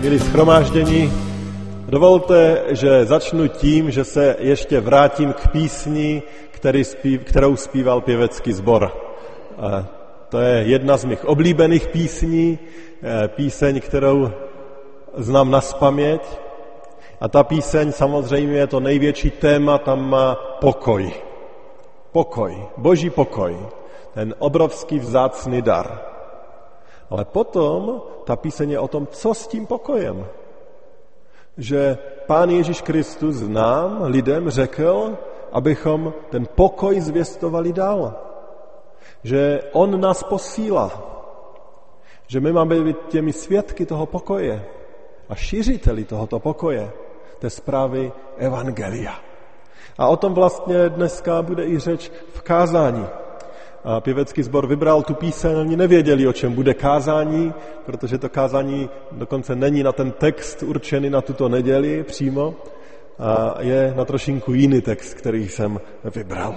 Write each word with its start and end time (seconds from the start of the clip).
milí 0.00 0.18
schromáždění, 0.18 1.12
dovolte, 1.88 2.62
že 2.68 3.04
začnu 3.04 3.48
tím, 3.48 3.90
že 3.90 4.04
se 4.04 4.36
ještě 4.38 4.80
vrátím 4.80 5.32
k 5.32 5.48
písni, 5.48 6.22
který 6.50 6.84
zpív, 6.84 7.20
kterou 7.24 7.56
zpíval 7.56 8.00
pěvecký 8.00 8.52
sbor. 8.52 8.92
To 10.28 10.38
je 10.38 10.62
jedna 10.62 10.96
z 10.96 11.04
mých 11.04 11.24
oblíbených 11.24 11.88
písní, 11.88 12.58
eh, 13.02 13.28
píseň, 13.28 13.80
kterou 13.80 14.30
znám 15.16 15.50
na 15.50 15.60
spaměť. 15.60 16.22
A 17.20 17.28
ta 17.28 17.44
píseň 17.44 17.92
samozřejmě 17.92 18.58
je 18.58 18.66
to 18.66 18.80
největší 18.80 19.30
téma, 19.30 19.78
tam 19.78 20.10
má 20.10 20.34
pokoj. 20.60 21.12
Pokoj, 22.12 22.56
boží 22.76 23.10
pokoj, 23.10 23.56
ten 24.14 24.34
obrovský 24.38 24.98
vzácný 24.98 25.62
dar. 25.62 26.15
Ale 27.10 27.24
potom 27.24 28.02
ta 28.24 28.36
píseň 28.36 28.70
je 28.70 28.78
o 28.78 28.88
tom, 28.88 29.06
co 29.06 29.34
s 29.34 29.46
tím 29.46 29.66
pokojem. 29.66 30.26
Že 31.56 31.98
Pán 32.26 32.50
Ježíš 32.50 32.80
Kristus 32.82 33.40
nám, 33.40 34.02
lidem, 34.02 34.50
řekl, 34.50 35.18
abychom 35.52 36.14
ten 36.30 36.46
pokoj 36.54 37.00
zvěstovali 37.00 37.72
dál. 37.72 38.14
Že 39.22 39.60
On 39.72 40.00
nás 40.00 40.22
posílá. 40.22 40.90
Že 42.26 42.40
my 42.40 42.52
máme 42.52 42.80
být 42.80 42.96
těmi 43.08 43.32
svědky 43.32 43.86
toho 43.86 44.06
pokoje 44.06 44.64
a 45.28 45.34
šířiteli 45.34 46.04
tohoto 46.04 46.38
pokoje, 46.38 46.90
té 47.38 47.50
zprávy 47.50 48.12
Evangelia. 48.36 49.14
A 49.98 50.08
o 50.08 50.16
tom 50.16 50.34
vlastně 50.34 50.88
dneska 50.88 51.42
bude 51.42 51.64
i 51.64 51.78
řeč 51.78 52.12
v 52.32 52.42
kázání. 52.42 53.06
Pěvecký 54.00 54.42
sbor 54.42 54.66
vybral 54.66 55.02
tu 55.02 55.14
píseň, 55.14 55.56
oni 55.56 55.76
nevěděli, 55.76 56.26
o 56.26 56.32
čem 56.32 56.52
bude 56.52 56.74
kázání, 56.74 57.54
protože 57.86 58.18
to 58.18 58.28
kázání 58.28 58.90
dokonce 59.12 59.56
není 59.56 59.82
na 59.82 59.92
ten 59.92 60.10
text 60.10 60.62
určený 60.62 61.10
na 61.10 61.20
tuto 61.20 61.48
neděli 61.48 62.02
přímo, 62.02 62.54
a 63.18 63.54
je 63.60 63.94
na 63.96 64.04
trošinku 64.04 64.52
jiný 64.52 64.80
text, 64.80 65.14
který 65.14 65.48
jsem 65.48 65.80
vybral. 66.14 66.54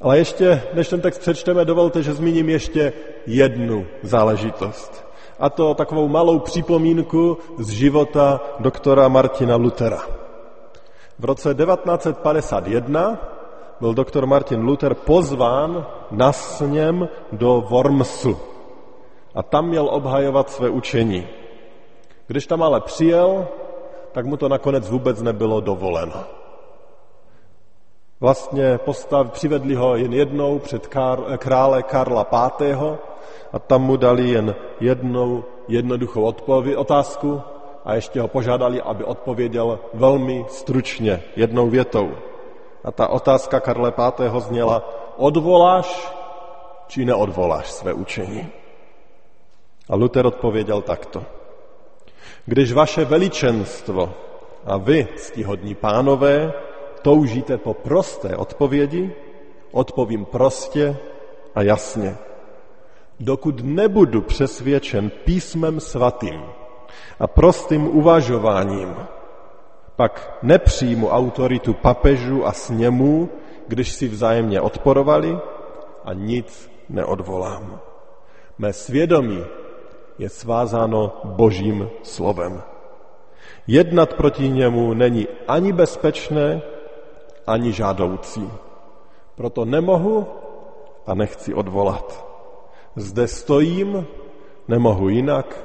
Ale 0.00 0.18
ještě, 0.18 0.62
než 0.74 0.88
ten 0.88 1.00
text 1.00 1.18
přečteme, 1.18 1.64
dovolte, 1.64 2.02
že 2.02 2.14
zmíním 2.14 2.48
ještě 2.48 2.92
jednu 3.26 3.86
záležitost. 4.02 5.06
A 5.38 5.50
to 5.50 5.74
takovou 5.74 6.08
malou 6.08 6.38
připomínku 6.38 7.38
z 7.58 7.68
života 7.68 8.40
doktora 8.58 9.08
Martina 9.08 9.56
Lutera. 9.56 10.00
V 11.18 11.24
roce 11.24 11.54
1951 11.54 13.39
byl 13.80 13.94
doktor 13.94 14.26
Martin 14.26 14.60
Luther 14.60 14.94
pozván 14.94 15.86
na 16.10 16.32
sněm 16.32 17.08
do 17.32 17.60
Wormsu. 17.68 18.38
A 19.34 19.42
tam 19.42 19.68
měl 19.68 19.88
obhajovat 19.90 20.50
své 20.50 20.70
učení. 20.70 21.26
Když 22.26 22.46
tam 22.46 22.62
ale 22.62 22.80
přijel, 22.80 23.48
tak 24.12 24.26
mu 24.26 24.36
to 24.36 24.48
nakonec 24.48 24.90
vůbec 24.90 25.22
nebylo 25.22 25.60
dovoleno. 25.60 26.24
Vlastně 28.20 28.78
postav, 28.78 29.30
přivedli 29.30 29.74
ho 29.74 29.96
jen 29.96 30.12
jednou 30.12 30.58
před 30.58 30.86
kár, 30.86 31.38
krále 31.38 31.82
Karla 31.82 32.26
V. 32.32 32.98
a 33.52 33.58
tam 33.58 33.82
mu 33.82 33.96
dali 33.96 34.28
jen 34.28 34.54
jednou 34.80 35.44
jednoduchou 35.68 36.22
odpověď, 36.22 36.76
otázku 36.76 37.42
a 37.84 37.94
ještě 37.94 38.20
ho 38.20 38.28
požádali, 38.28 38.82
aby 38.82 39.04
odpověděl 39.04 39.78
velmi 39.94 40.44
stručně, 40.48 41.22
jednou 41.36 41.70
větou. 41.70 42.10
A 42.84 42.92
ta 42.92 43.08
otázka 43.08 43.60
Karle 43.60 43.90
V. 43.90 44.40
zněla, 44.40 44.82
odvoláš 45.16 46.12
či 46.86 47.04
neodvoláš 47.04 47.70
své 47.70 47.92
učení? 47.92 48.48
A 49.88 49.96
Luther 49.96 50.26
odpověděl 50.26 50.82
takto. 50.82 51.24
Když 52.46 52.72
vaše 52.72 53.04
veličenstvo 53.04 54.14
a 54.64 54.76
vy, 54.76 55.08
ctihodní 55.16 55.74
pánové, 55.74 56.52
toužíte 57.02 57.58
po 57.58 57.74
prosté 57.74 58.36
odpovědi, 58.36 59.14
odpovím 59.72 60.24
prostě 60.24 60.96
a 61.54 61.62
jasně. 61.62 62.16
Dokud 63.20 63.60
nebudu 63.64 64.22
přesvědčen 64.22 65.10
písmem 65.24 65.80
svatým 65.80 66.42
a 67.20 67.26
prostým 67.26 67.96
uvažováním, 67.96 68.96
pak 70.00 70.38
nepřijmu 70.42 71.08
autoritu 71.08 71.74
papežů 71.74 72.46
a 72.46 72.52
sněmů, 72.52 73.28
když 73.68 73.92
si 73.92 74.08
vzájemně 74.08 74.60
odporovali 74.60 75.38
a 76.04 76.12
nic 76.12 76.70
neodvolám. 76.88 77.80
Mé 78.58 78.72
svědomí 78.72 79.44
je 80.18 80.28
svázáno 80.28 81.20
božím 81.24 81.88
slovem. 82.02 82.62
Jednat 83.66 84.14
proti 84.14 84.48
němu 84.48 84.94
není 84.94 85.28
ani 85.48 85.72
bezpečné, 85.72 86.62
ani 87.46 87.72
žádoucí. 87.72 88.48
Proto 89.36 89.64
nemohu 89.64 90.26
a 91.06 91.14
nechci 91.14 91.54
odvolat. 91.54 92.24
Zde 92.96 93.28
stojím, 93.28 94.06
nemohu 94.68 95.08
jinak, 95.08 95.60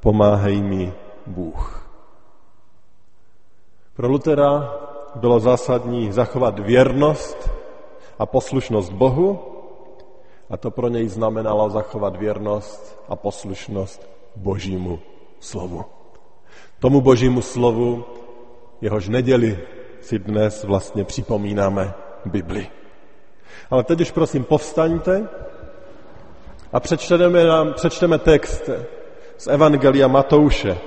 pomáhej 0.00 0.62
mi 0.62 0.92
Bůh. 1.26 1.81
Pro 3.94 4.08
Lutera 4.08 4.74
bylo 5.14 5.40
zásadní 5.40 6.12
zachovat 6.12 6.58
věrnost 6.58 7.50
a 8.18 8.26
poslušnost 8.26 8.92
Bohu 8.92 9.38
a 10.50 10.56
to 10.56 10.70
pro 10.70 10.88
něj 10.88 11.08
znamenalo 11.08 11.70
zachovat 11.70 12.16
věrnost 12.16 13.02
a 13.08 13.16
poslušnost 13.16 14.08
Božímu 14.36 14.98
slovu. 15.40 15.84
Tomu 16.78 17.00
Božímu 17.00 17.42
slovu, 17.42 18.04
jehož 18.80 19.08
neděli 19.08 19.58
si 20.00 20.18
dnes 20.18 20.64
vlastně 20.64 21.04
připomínáme 21.04 21.94
Bibli. 22.24 22.66
Ale 23.70 23.84
teď 23.84 24.00
už 24.00 24.10
prosím 24.10 24.44
povstaňte 24.44 25.28
a 26.72 26.80
přečteme, 26.80 27.44
nám, 27.44 27.72
přečteme 27.72 28.18
text 28.18 28.70
z 29.36 29.46
Evangelia 29.46 30.08
Matouše, 30.08 30.78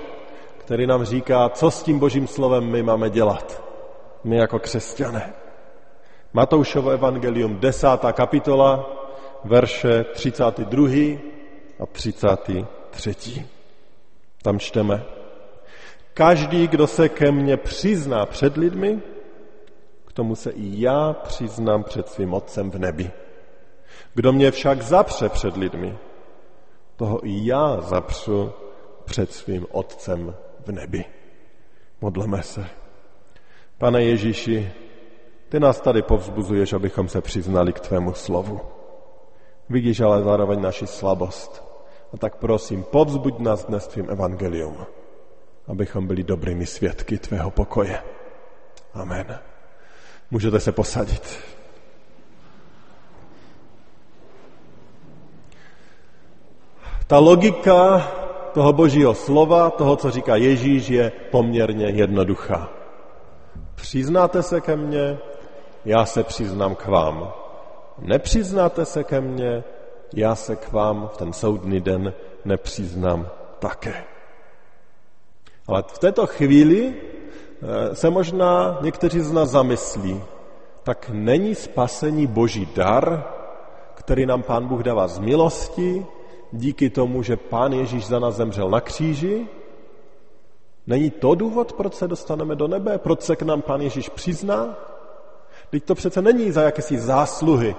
který 0.66 0.86
nám 0.86 1.04
říká, 1.04 1.48
co 1.48 1.70
s 1.70 1.82
tím 1.82 1.98
božím 1.98 2.26
slovem 2.26 2.64
my 2.64 2.82
máme 2.82 3.10
dělat. 3.10 3.62
My 4.24 4.36
jako 4.36 4.58
křesťané. 4.58 5.32
Matoušovo 6.32 6.90
evangelium, 6.90 7.58
desátá 7.58 8.12
kapitola, 8.12 8.90
verše 9.44 10.04
32. 10.04 10.88
a 11.80 11.86
33. 11.92 13.46
Tam 14.42 14.58
čteme. 14.58 15.04
Každý, 16.14 16.68
kdo 16.68 16.86
se 16.86 17.08
ke 17.08 17.32
mně 17.32 17.56
přizná 17.56 18.26
před 18.26 18.56
lidmi, 18.56 19.02
k 20.06 20.12
tomu 20.12 20.34
se 20.34 20.50
i 20.50 20.82
já 20.82 21.12
přiznám 21.12 21.82
před 21.82 22.08
svým 22.08 22.34
Otcem 22.34 22.70
v 22.70 22.78
nebi. 22.78 23.10
Kdo 24.14 24.32
mě 24.32 24.50
však 24.50 24.82
zapře 24.82 25.28
před 25.28 25.56
lidmi, 25.56 25.98
toho 26.96 27.26
i 27.26 27.46
já 27.46 27.80
zapřu 27.80 28.52
před 29.04 29.32
svým 29.32 29.66
Otcem 29.70 30.34
v 30.66 30.72
nebi. 30.72 31.04
Modleme 32.00 32.42
se. 32.42 32.66
Pane 33.78 34.02
Ježíši, 34.02 34.72
ty 35.48 35.60
nás 35.60 35.80
tady 35.80 36.02
povzbuzuješ, 36.02 36.72
abychom 36.72 37.08
se 37.08 37.20
přiznali 37.20 37.72
k 37.72 37.80
tvému 37.80 38.14
slovu. 38.14 38.60
Vidíš 39.68 40.00
ale 40.00 40.22
zároveň 40.22 40.62
naši 40.62 40.86
slabost. 40.86 41.62
A 42.14 42.16
tak 42.16 42.36
prosím, 42.36 42.82
povzbuď 42.82 43.38
nás 43.38 43.64
dnes 43.64 43.86
tvým 43.86 44.10
evangelium, 44.10 44.86
abychom 45.66 46.06
byli 46.06 46.22
dobrými 46.22 46.66
svědky 46.66 47.18
tvého 47.18 47.50
pokoje. 47.50 48.02
Amen. 48.94 49.38
Můžete 50.30 50.60
se 50.60 50.72
posadit. 50.72 51.38
Ta 57.06 57.18
logika 57.18 58.10
toho 58.56 58.72
božího 58.72 59.14
slova, 59.14 59.70
toho, 59.70 59.96
co 59.96 60.10
říká 60.10 60.36
Ježíš, 60.36 60.88
je 60.88 61.12
poměrně 61.30 61.86
jednoduchá. 61.86 62.72
Přiznáte 63.74 64.42
se 64.42 64.60
ke 64.60 64.76
mně, 64.76 65.18
já 65.84 66.04
se 66.04 66.24
přiznám 66.24 66.74
k 66.74 66.86
vám. 66.86 67.32
Nepřiznáte 67.98 68.84
se 68.84 69.04
ke 69.04 69.20
mně, 69.20 69.64
já 70.14 70.34
se 70.34 70.56
k 70.56 70.72
vám 70.72 71.10
v 71.12 71.16
ten 71.16 71.32
soudný 71.32 71.80
den 71.80 72.12
nepřiznám 72.44 73.28
také. 73.58 74.04
Ale 75.68 75.84
v 75.92 75.98
této 75.98 76.26
chvíli 76.26 76.94
eh, 76.96 77.94
se 77.94 78.10
možná 78.10 78.78
někteří 78.80 79.20
z 79.20 79.32
nás 79.32 79.50
zamyslí, 79.50 80.22
tak 80.82 81.10
není 81.12 81.54
spasení 81.54 82.26
boží 82.26 82.68
dar, 82.76 83.24
který 83.94 84.26
nám 84.26 84.42
pán 84.42 84.68
Bůh 84.68 84.80
dává 84.80 85.08
z 85.08 85.18
milosti, 85.18 86.06
díky 86.56 86.90
tomu, 86.90 87.22
že 87.22 87.36
pán 87.36 87.72
Ježíš 87.72 88.06
za 88.06 88.18
nás 88.18 88.36
zemřel 88.36 88.70
na 88.70 88.80
kříži? 88.80 89.46
Není 90.86 91.10
to 91.10 91.34
důvod, 91.34 91.72
proč 91.72 91.94
se 91.94 92.08
dostaneme 92.08 92.54
do 92.56 92.68
nebe? 92.68 92.98
Proč 92.98 93.22
se 93.22 93.36
k 93.36 93.42
nám 93.42 93.62
pán 93.62 93.80
Ježíš 93.80 94.08
přizná? 94.08 94.78
Teď 95.70 95.84
to 95.84 95.94
přece 95.94 96.22
není 96.22 96.52
za 96.52 96.62
jakési 96.62 96.98
zásluhy, 96.98 97.76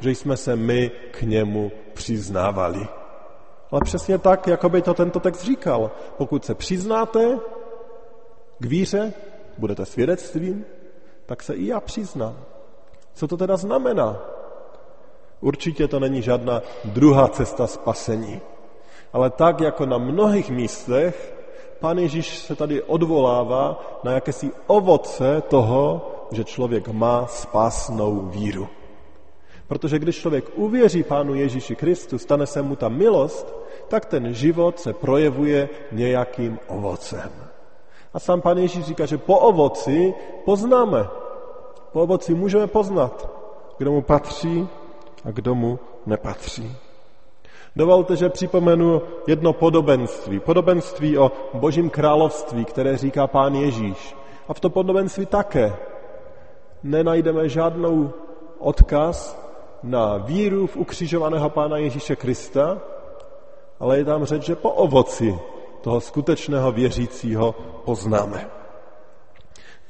že 0.00 0.10
jsme 0.10 0.36
se 0.36 0.56
my 0.56 0.90
k 1.10 1.22
němu 1.22 1.72
přiznávali. 1.94 2.88
Ale 3.70 3.80
přesně 3.84 4.18
tak, 4.18 4.46
jako 4.46 4.68
by 4.68 4.82
to 4.82 4.94
tento 4.94 5.20
text 5.20 5.42
říkal. 5.42 5.90
Pokud 6.16 6.44
se 6.44 6.54
přiznáte 6.54 7.38
k 8.58 8.64
víře, 8.66 9.12
budete 9.58 9.86
svědectvím, 9.86 10.64
tak 11.26 11.42
se 11.42 11.54
i 11.54 11.66
já 11.66 11.80
přiznám. 11.80 12.36
Co 13.14 13.28
to 13.28 13.36
teda 13.36 13.56
znamená? 13.56 14.35
Určitě 15.40 15.88
to 15.88 16.00
není 16.00 16.22
žádná 16.22 16.62
druhá 16.84 17.28
cesta 17.28 17.66
spasení. 17.66 18.40
Ale 19.12 19.30
tak, 19.30 19.60
jako 19.60 19.86
na 19.86 19.98
mnohých 19.98 20.50
místech, 20.50 21.34
Pán 21.80 21.98
Ježíš 21.98 22.38
se 22.38 22.56
tady 22.56 22.82
odvolává 22.82 23.80
na 24.04 24.12
jakési 24.12 24.50
ovoce 24.66 25.42
toho, 25.48 26.10
že 26.30 26.44
člověk 26.44 26.88
má 26.88 27.26
spásnou 27.26 28.20
víru. 28.20 28.68
Protože 29.68 29.98
když 29.98 30.16
člověk 30.16 30.44
uvěří 30.54 31.02
Pánu 31.02 31.34
Ježíši 31.34 31.76
Kristu, 31.76 32.18
stane 32.18 32.46
se 32.46 32.62
mu 32.62 32.76
ta 32.76 32.88
milost, 32.88 33.54
tak 33.88 34.06
ten 34.06 34.34
život 34.34 34.80
se 34.80 34.92
projevuje 34.92 35.68
nějakým 35.92 36.58
ovocem. 36.68 37.30
A 38.14 38.18
sám 38.18 38.40
Pán 38.40 38.58
Ježíš 38.58 38.84
říká, 38.84 39.06
že 39.06 39.18
po 39.18 39.38
ovoci 39.38 40.14
poznáme. 40.44 41.08
Po 41.92 42.02
ovoci 42.02 42.34
můžeme 42.34 42.66
poznat, 42.66 43.30
kdo 43.78 43.92
mu 43.92 44.02
patří 44.02 44.68
a 45.26 45.30
kdo 45.30 45.54
mu 45.54 45.78
nepatří. 46.06 46.76
Dovolte, 47.76 48.16
že 48.16 48.28
připomenu 48.28 49.02
jedno 49.26 49.52
podobenství. 49.52 50.40
Podobenství 50.40 51.18
o 51.18 51.32
božím 51.54 51.90
království, 51.90 52.64
které 52.64 52.96
říká 52.96 53.26
pán 53.26 53.54
Ježíš. 53.54 54.16
A 54.48 54.54
v 54.54 54.60
to 54.60 54.70
podobenství 54.70 55.26
také 55.26 55.76
nenajdeme 56.82 57.48
žádnou 57.48 58.12
odkaz 58.58 59.46
na 59.82 60.16
víru 60.16 60.66
v 60.66 60.76
ukřižovaného 60.76 61.50
pána 61.50 61.76
Ježíše 61.76 62.16
Krista, 62.16 62.78
ale 63.80 63.98
je 63.98 64.04
tam 64.04 64.24
řeč, 64.24 64.42
že 64.42 64.56
po 64.56 64.70
ovoci 64.70 65.38
toho 65.80 66.00
skutečného 66.00 66.72
věřícího 66.72 67.54
poznáme. 67.84 68.55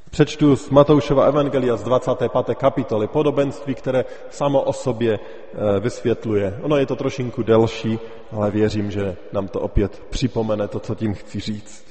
Přečtu 0.09 0.55
z 0.55 0.69
Matoušova 0.69 1.25
Evangelia 1.25 1.77
z 1.77 1.83
25. 1.83 2.31
kapitoly 2.55 3.07
podobenství, 3.07 3.75
které 3.75 4.05
samo 4.29 4.61
o 4.61 4.73
sobě 4.73 5.19
eh, 5.19 5.79
vysvětluje. 5.79 6.59
Ono 6.61 6.77
je 6.77 6.85
to 6.85 6.95
trošinku 6.95 7.43
delší, 7.43 7.99
ale 8.31 8.51
věřím, 8.51 8.91
že 8.91 9.15
nám 9.31 9.47
to 9.47 9.59
opět 9.59 10.01
připomene 10.09 10.67
to, 10.67 10.79
co 10.79 10.95
tím 10.95 11.13
chci 11.13 11.39
říct. 11.39 11.85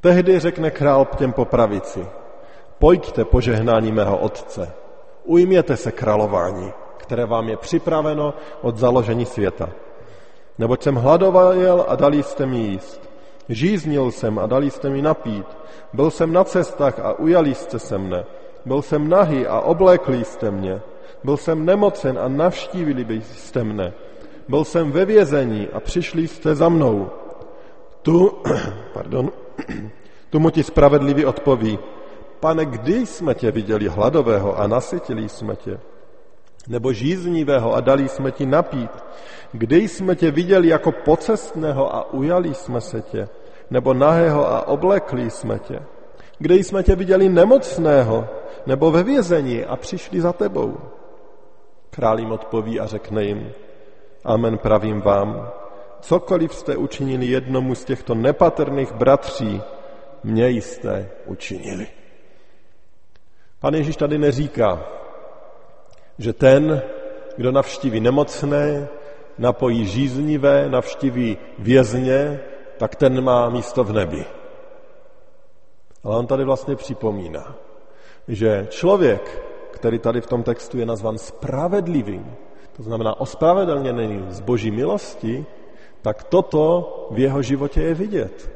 Tehdy 0.00 0.38
řekne 0.38 0.70
král 0.70 1.06
těm 1.16 1.32
po 1.32 1.44
pravici, 1.44 2.06
pojďte 2.78 3.24
požehnání 3.24 3.92
mého 3.92 4.18
otce, 4.18 4.72
ujměte 5.24 5.76
se 5.76 5.92
králování, 5.92 6.72
které 6.96 7.26
vám 7.26 7.48
je 7.48 7.56
připraveno 7.56 8.34
od 8.62 8.76
založení 8.76 9.26
světa. 9.26 9.68
Neboť 10.58 10.82
jsem 10.82 10.94
hladoval 10.94 11.84
a 11.88 11.96
dali 11.96 12.22
jste 12.22 12.46
mi 12.46 12.58
jíst. 12.58 13.09
Žíznil 13.50 14.10
jsem 14.10 14.38
a 14.38 14.46
dali 14.46 14.70
jste 14.70 14.90
mi 14.90 15.02
napít. 15.02 15.46
Byl 15.92 16.10
jsem 16.10 16.32
na 16.32 16.44
cestách 16.44 16.98
a 16.98 17.18
ujali 17.18 17.54
jste 17.54 17.78
se 17.78 17.98
mne. 17.98 18.24
Byl 18.64 18.82
jsem 18.82 19.08
nahý 19.08 19.46
a 19.46 19.60
oblékli 19.60 20.24
jste 20.24 20.50
mě. 20.50 20.80
Byl 21.24 21.36
jsem 21.36 21.64
nemocen 21.66 22.18
a 22.18 22.28
navštívili 22.28 23.22
jste 23.22 23.64
mne. 23.64 23.92
Byl 24.48 24.64
jsem 24.64 24.92
ve 24.92 25.04
vězení 25.04 25.68
a 25.72 25.80
přišli 25.80 26.28
jste 26.28 26.54
za 26.54 26.68
mnou. 26.68 27.10
Tu, 28.02 28.38
pardon, 28.94 29.30
tu 30.30 30.40
mu 30.40 30.50
ti 30.50 30.62
spravedlivý 30.62 31.24
odpoví. 31.24 31.78
Pane, 32.40 32.64
kdy 32.64 33.06
jsme 33.06 33.34
tě 33.34 33.50
viděli 33.50 33.88
hladového 33.88 34.58
a 34.58 34.66
nasytili 34.66 35.28
jsme 35.28 35.56
tě? 35.56 35.80
Nebo 36.68 36.92
žíznivého 36.92 37.74
a 37.74 37.80
dali 37.80 38.08
jsme 38.08 38.30
ti 38.30 38.46
napít? 38.46 38.90
Kdy 39.52 39.88
jsme 39.88 40.16
tě 40.16 40.30
viděli 40.30 40.68
jako 40.68 40.92
pocestného 40.92 41.94
a 41.94 42.12
ujali 42.12 42.54
jsme 42.54 42.80
se 42.80 43.00
tě? 43.00 43.28
Nebo 43.70 43.94
nahého 43.94 44.52
a 44.52 44.68
oblekli 44.68 45.30
jsme 45.30 45.58
tě? 45.58 45.82
Kde 46.38 46.54
jsme 46.54 46.82
tě 46.82 46.96
viděli 46.96 47.28
nemocného 47.28 48.28
nebo 48.66 48.90
ve 48.90 49.02
vězení 49.02 49.64
a 49.64 49.76
přišli 49.76 50.20
za 50.20 50.32
tebou? 50.32 50.78
Král 51.90 52.18
jim 52.18 52.32
odpoví 52.32 52.80
a 52.80 52.86
řekne 52.86 53.24
jim, 53.24 53.52
amen 54.24 54.58
pravím 54.58 55.00
vám, 55.00 55.50
cokoliv 56.00 56.54
jste 56.54 56.76
učinili 56.76 57.26
jednomu 57.26 57.74
z 57.74 57.84
těchto 57.84 58.14
nepatrných 58.14 58.92
bratří, 58.92 59.62
mě 60.24 60.48
jste 60.48 61.10
učinili. 61.26 61.86
Pan 63.60 63.74
Ježíš 63.74 63.96
tady 63.96 64.18
neříká, 64.18 64.84
že 66.18 66.32
ten, 66.32 66.82
kdo 67.36 67.52
navštíví 67.52 68.00
nemocné, 68.00 68.88
napojí 69.38 69.86
žíznivé, 69.86 70.68
navštíví 70.68 71.38
vězně, 71.58 72.40
tak 72.80 72.96
ten 72.96 73.12
má 73.20 73.48
místo 73.52 73.84
v 73.84 73.92
nebi. 73.92 74.24
Ale 76.04 76.16
on 76.16 76.26
tady 76.26 76.44
vlastně 76.44 76.76
připomíná, 76.76 77.54
že 78.28 78.66
člověk, 78.70 79.42
který 79.70 79.98
tady 79.98 80.20
v 80.20 80.26
tom 80.26 80.42
textu 80.42 80.78
je 80.78 80.86
nazvan 80.86 81.18
spravedlivým, 81.18 82.24
to 82.76 82.82
znamená 82.82 83.20
ospravedlněný 83.20 84.24
z 84.28 84.40
boží 84.40 84.70
milosti, 84.70 85.44
tak 86.02 86.24
toto 86.24 86.64
v 87.10 87.18
jeho 87.18 87.42
životě 87.42 87.82
je 87.82 87.94
vidět. 87.94 88.50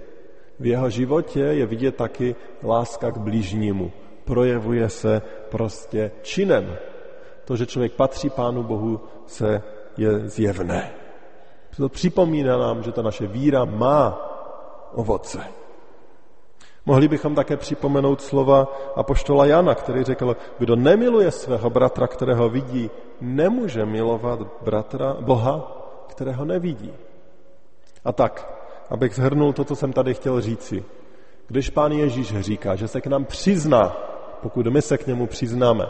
V 0.61 0.67
jeho 0.67 0.91
životě 0.91 1.41
je 1.41 1.67
vidět 1.67 1.97
taky 1.97 2.37
láska 2.63 3.11
k 3.11 3.19
blížnímu. 3.19 3.93
Projevuje 4.25 4.89
se 4.89 5.23
prostě 5.51 6.11
činem. 6.23 6.77
To, 7.45 7.57
že 7.57 7.67
člověk 7.67 7.93
patří 7.93 8.31
Pánu 8.31 8.63
Bohu, 8.63 9.01
se 9.27 9.63
je 9.97 10.29
zjevné. 10.29 11.04
To 11.77 11.89
připomíná 11.89 12.59
nám, 12.59 12.83
že 12.83 12.93
ta 12.93 13.03
naše 13.03 13.27
víra 13.27 13.65
má 13.65 14.19
ovoce. 14.95 15.41
Mohli 16.87 17.09
bychom 17.09 17.35
také 17.35 17.57
připomenout 17.57 18.23
slova 18.23 18.69
apoštola 18.97 19.47
Jana, 19.47 19.75
který 19.75 20.05
řekl, 20.05 20.37
kdo 20.59 20.77
nemiluje 20.77 21.31
svého 21.31 21.71
bratra, 21.71 22.07
kterého 22.07 22.49
vidí, 22.49 22.91
nemůže 23.21 23.87
milovat 23.87 24.41
bratra, 24.63 25.17
Boha, 25.21 25.83
kterého 26.09 26.45
nevidí. 26.45 26.93
A 28.05 28.13
tak, 28.13 28.61
abych 28.91 29.15
zhrnul 29.15 29.53
to, 29.53 29.65
co 29.65 29.77
jsem 29.77 29.93
tady 29.93 30.15
chtěl 30.15 30.41
říci. 30.41 30.85
Když 31.47 31.71
pán 31.71 31.93
Ježíš 31.93 32.41
říká, 32.41 32.77
že 32.77 32.89
se 32.89 33.01
k 33.01 33.07
nám 33.07 33.25
přizná, 33.25 33.97
pokud 34.43 34.67
my 34.67 34.83
se 34.83 34.99
k 34.99 35.07
němu 35.07 35.27
přiznáme, 35.27 35.87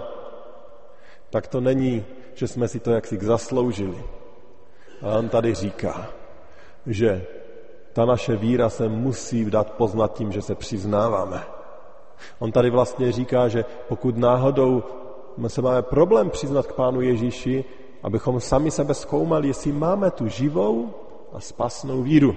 tak 1.31 1.47
to 1.47 1.61
není, 1.61 2.05
že 2.35 2.49
jsme 2.49 2.69
si 2.69 2.81
to 2.81 2.91
jaksi 2.91 3.19
zasloužili, 3.23 4.05
a 5.03 5.19
on 5.19 5.29
tady 5.29 5.55
říká, 5.55 6.07
že 6.87 7.27
ta 7.93 8.05
naše 8.05 8.37
víra 8.37 8.69
se 8.69 8.89
musí 8.89 9.51
dát 9.51 9.73
poznat 9.73 10.15
tím, 10.15 10.33
že 10.33 10.43
se 10.43 10.55
přiznáváme. 10.55 11.43
On 12.39 12.53
tady 12.53 12.71
vlastně 12.71 13.13
říká, 13.13 13.49
že 13.49 13.65
pokud 13.89 14.17
náhodou 14.17 14.83
se 15.47 15.63
máme 15.63 15.83
problém 15.83 16.31
přiznat 16.31 16.67
k 16.67 16.73
Pánu 16.73 17.01
Ježíši, 17.01 17.65
abychom 18.03 18.41
sami 18.41 18.71
sebe 18.71 18.95
zkoumali, 18.95 19.49
jestli 19.49 19.73
máme 19.73 20.11
tu 20.11 20.29
živou 20.29 20.95
a 21.33 21.41
spasnou 21.41 22.03
víru, 22.03 22.37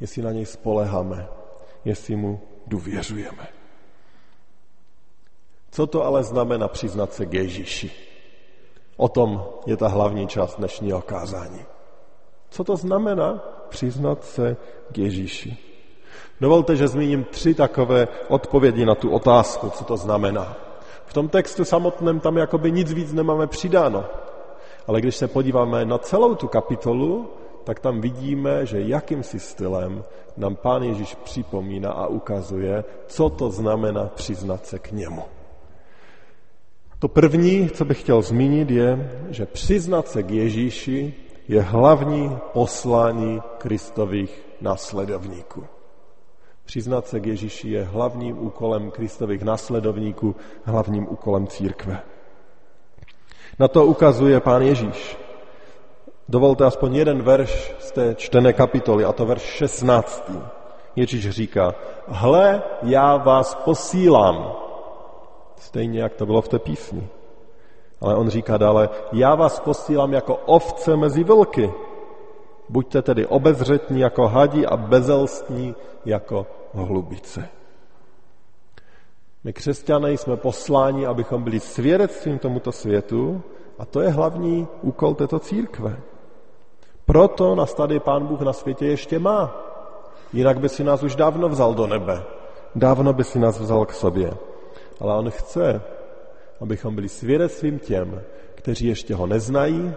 jestli 0.00 0.22
na 0.22 0.32
něj 0.32 0.46
spoleháme, 0.46 1.28
jestli 1.84 2.16
mu 2.16 2.40
důvěřujeme. 2.66 3.48
Co 5.70 5.86
to 5.86 6.04
ale 6.04 6.22
znamená 6.22 6.68
přiznat 6.68 7.12
se 7.12 7.26
k 7.26 7.34
Ježíši? 7.34 8.11
O 8.96 9.08
tom 9.08 9.44
je 9.66 9.76
ta 9.76 9.88
hlavní 9.88 10.26
část 10.26 10.56
dnešního 10.56 11.02
kázání. 11.02 11.64
Co 12.50 12.64
to 12.64 12.76
znamená 12.76 13.44
přiznat 13.68 14.24
se 14.24 14.56
k 14.92 14.98
Ježíši? 14.98 15.56
Dovolte, 16.40 16.76
že 16.76 16.88
zmíním 16.88 17.24
tři 17.24 17.54
takové 17.54 18.08
odpovědi 18.28 18.86
na 18.86 18.94
tu 18.94 19.10
otázku, 19.10 19.70
co 19.70 19.84
to 19.84 19.96
znamená. 19.96 20.56
V 21.06 21.12
tom 21.12 21.28
textu 21.28 21.64
samotném 21.64 22.20
tam 22.20 22.36
jakoby 22.36 22.72
nic 22.72 22.92
víc 22.92 23.12
nemáme 23.12 23.46
přidáno. 23.46 24.04
Ale 24.86 25.00
když 25.00 25.16
se 25.16 25.28
podíváme 25.28 25.84
na 25.84 25.98
celou 25.98 26.34
tu 26.34 26.48
kapitolu, 26.48 27.30
tak 27.64 27.80
tam 27.80 28.00
vidíme, 28.00 28.66
že 28.66 28.80
jakýmsi 28.80 29.40
stylem 29.40 30.04
nám 30.36 30.56
Pán 30.56 30.82
Ježíš 30.82 31.14
připomíná 31.14 31.92
a 31.92 32.06
ukazuje, 32.06 32.84
co 33.06 33.28
to 33.28 33.50
znamená 33.50 34.10
přiznat 34.14 34.66
se 34.66 34.78
k 34.78 34.92
němu. 34.92 35.22
To 37.02 37.08
první, 37.08 37.70
co 37.70 37.84
bych 37.84 38.00
chtěl 38.00 38.22
zmínit, 38.22 38.70
je, 38.70 39.10
že 39.30 39.46
přiznat 39.46 40.08
se 40.08 40.22
k 40.22 40.30
Ježíši 40.30 41.14
je 41.48 41.62
hlavní 41.62 42.38
poslání 42.52 43.42
Kristových 43.58 44.42
následovníků. 44.60 45.64
Přiznat 46.64 47.06
se 47.06 47.20
k 47.20 47.26
Ježíši 47.26 47.70
je 47.70 47.84
hlavním 47.84 48.46
úkolem 48.46 48.90
Kristových 48.90 49.42
následovníků, 49.42 50.36
hlavním 50.64 51.08
úkolem 51.10 51.46
církve. 51.46 52.02
Na 53.58 53.68
to 53.68 53.86
ukazuje 53.86 54.40
pán 54.40 54.62
Ježíš. 54.62 55.18
Dovolte 56.28 56.64
aspoň 56.64 56.94
jeden 56.96 57.22
verš 57.22 57.74
z 57.78 57.90
té 57.90 58.14
čtené 58.14 58.52
kapitoly, 58.52 59.04
a 59.04 59.12
to 59.12 59.26
verš 59.26 59.42
16. 59.42 60.30
Ježíš 60.96 61.30
říká, 61.30 61.74
hle, 62.06 62.62
já 62.82 63.16
vás 63.16 63.54
posílám. 63.54 64.62
Stejně, 65.62 66.00
jak 66.00 66.14
to 66.14 66.26
bylo 66.26 66.42
v 66.42 66.48
té 66.48 66.58
písni. 66.58 67.08
Ale 68.00 68.16
on 68.16 68.28
říká 68.28 68.56
dále, 68.56 68.88
já 69.12 69.34
vás 69.34 69.60
posílám 69.60 70.12
jako 70.12 70.36
ovce 70.36 70.96
mezi 70.96 71.24
vlky. 71.24 71.72
Buďte 72.68 73.02
tedy 73.02 73.26
obezřetní 73.26 74.00
jako 74.00 74.28
hadi 74.28 74.66
a 74.66 74.76
bezelstní 74.76 75.74
jako 76.04 76.46
hlubice. 76.74 77.48
My 79.44 79.52
křesťané 79.52 80.12
jsme 80.12 80.36
posláni, 80.36 81.06
abychom 81.06 81.42
byli 81.42 81.60
svědectvím 81.60 82.38
tomuto 82.38 82.72
světu 82.72 83.42
a 83.78 83.86
to 83.86 84.00
je 84.00 84.08
hlavní 84.10 84.68
úkol 84.82 85.14
této 85.14 85.38
církve. 85.38 86.00
Proto 87.04 87.54
nás 87.54 87.74
tady 87.74 88.00
Pán 88.00 88.26
Bůh 88.26 88.40
na 88.40 88.52
světě 88.52 88.86
ještě 88.86 89.18
má. 89.18 89.54
Jinak 90.32 90.60
by 90.60 90.68
si 90.68 90.84
nás 90.84 91.02
už 91.02 91.16
dávno 91.16 91.48
vzal 91.48 91.74
do 91.74 91.86
nebe. 91.86 92.22
Dávno 92.74 93.12
by 93.12 93.24
si 93.24 93.38
nás 93.38 93.60
vzal 93.60 93.86
k 93.86 93.92
sobě. 93.92 94.51
Ale 95.02 95.18
On 95.18 95.30
chce, 95.30 95.82
abychom 96.60 96.94
byli 96.94 97.08
svědectvím 97.08 97.78
těm, 97.78 98.22
kteří 98.54 98.86
ještě 98.86 99.14
ho 99.14 99.26
neznají, 99.26 99.94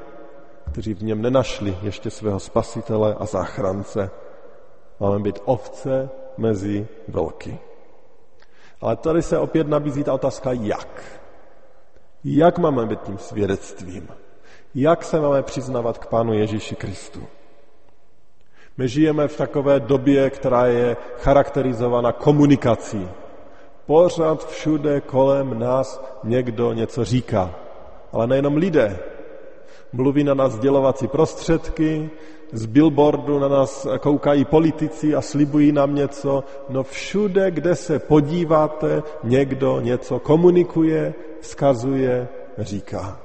kteří 0.72 0.94
v 0.94 1.04
něm 1.04 1.22
nenašli 1.22 1.78
ještě 1.82 2.10
svého 2.10 2.40
spasitele 2.40 3.16
a 3.20 3.26
záchrance. 3.26 4.10
Máme 5.00 5.20
být 5.20 5.40
ovce 5.46 6.10
mezi 6.38 6.88
velky. 7.08 7.60
Ale 8.82 8.96
tady 8.96 9.22
se 9.22 9.38
opět 9.38 9.68
nabízí 9.68 10.04
ta 10.04 10.14
otázka, 10.14 10.52
jak. 10.52 11.04
Jak 12.24 12.58
máme 12.58 12.86
být 12.86 13.02
tím 13.02 13.18
svědectvím? 13.18 14.08
Jak 14.76 15.04
se 15.04 15.20
máme 15.20 15.44
přiznávat 15.44 15.98
k 15.98 16.08
Pánu 16.08 16.34
Ježíši 16.34 16.76
Kristu? 16.76 17.24
My 18.78 18.88
žijeme 18.88 19.28
v 19.28 19.38
takové 19.38 19.80
době, 19.80 20.30
která 20.30 20.66
je 20.66 20.98
charakterizována 21.18 22.12
komunikací. 22.12 23.10
Pořád 23.86 24.50
všude 24.50 25.02
kolem 25.02 25.60
nás 25.60 26.04
někdo 26.24 26.74
něco 26.74 27.06
říká. 27.06 27.56
Ale 28.12 28.28
nejenom 28.28 28.58
lidé. 28.58 29.00
Mluví 29.94 30.24
na 30.24 30.34
nás 30.34 30.60
dělovací 30.60 31.08
prostředky, 31.08 32.10
z 32.52 32.66
billboardu 32.66 33.40
na 33.40 33.48
nás 33.48 33.88
koukají 34.00 34.46
politici 34.46 35.16
a 35.16 35.22
slibují 35.22 35.72
nám 35.72 35.96
něco. 35.96 36.44
No 36.70 36.84
všude, 36.84 37.52
kde 37.52 37.76
se 37.76 38.00
podíváte, 38.00 39.04
někdo 39.24 39.82
něco 39.82 40.20
komunikuje, 40.20 41.14
vzkazuje, 41.42 42.28
říká. 42.58 43.20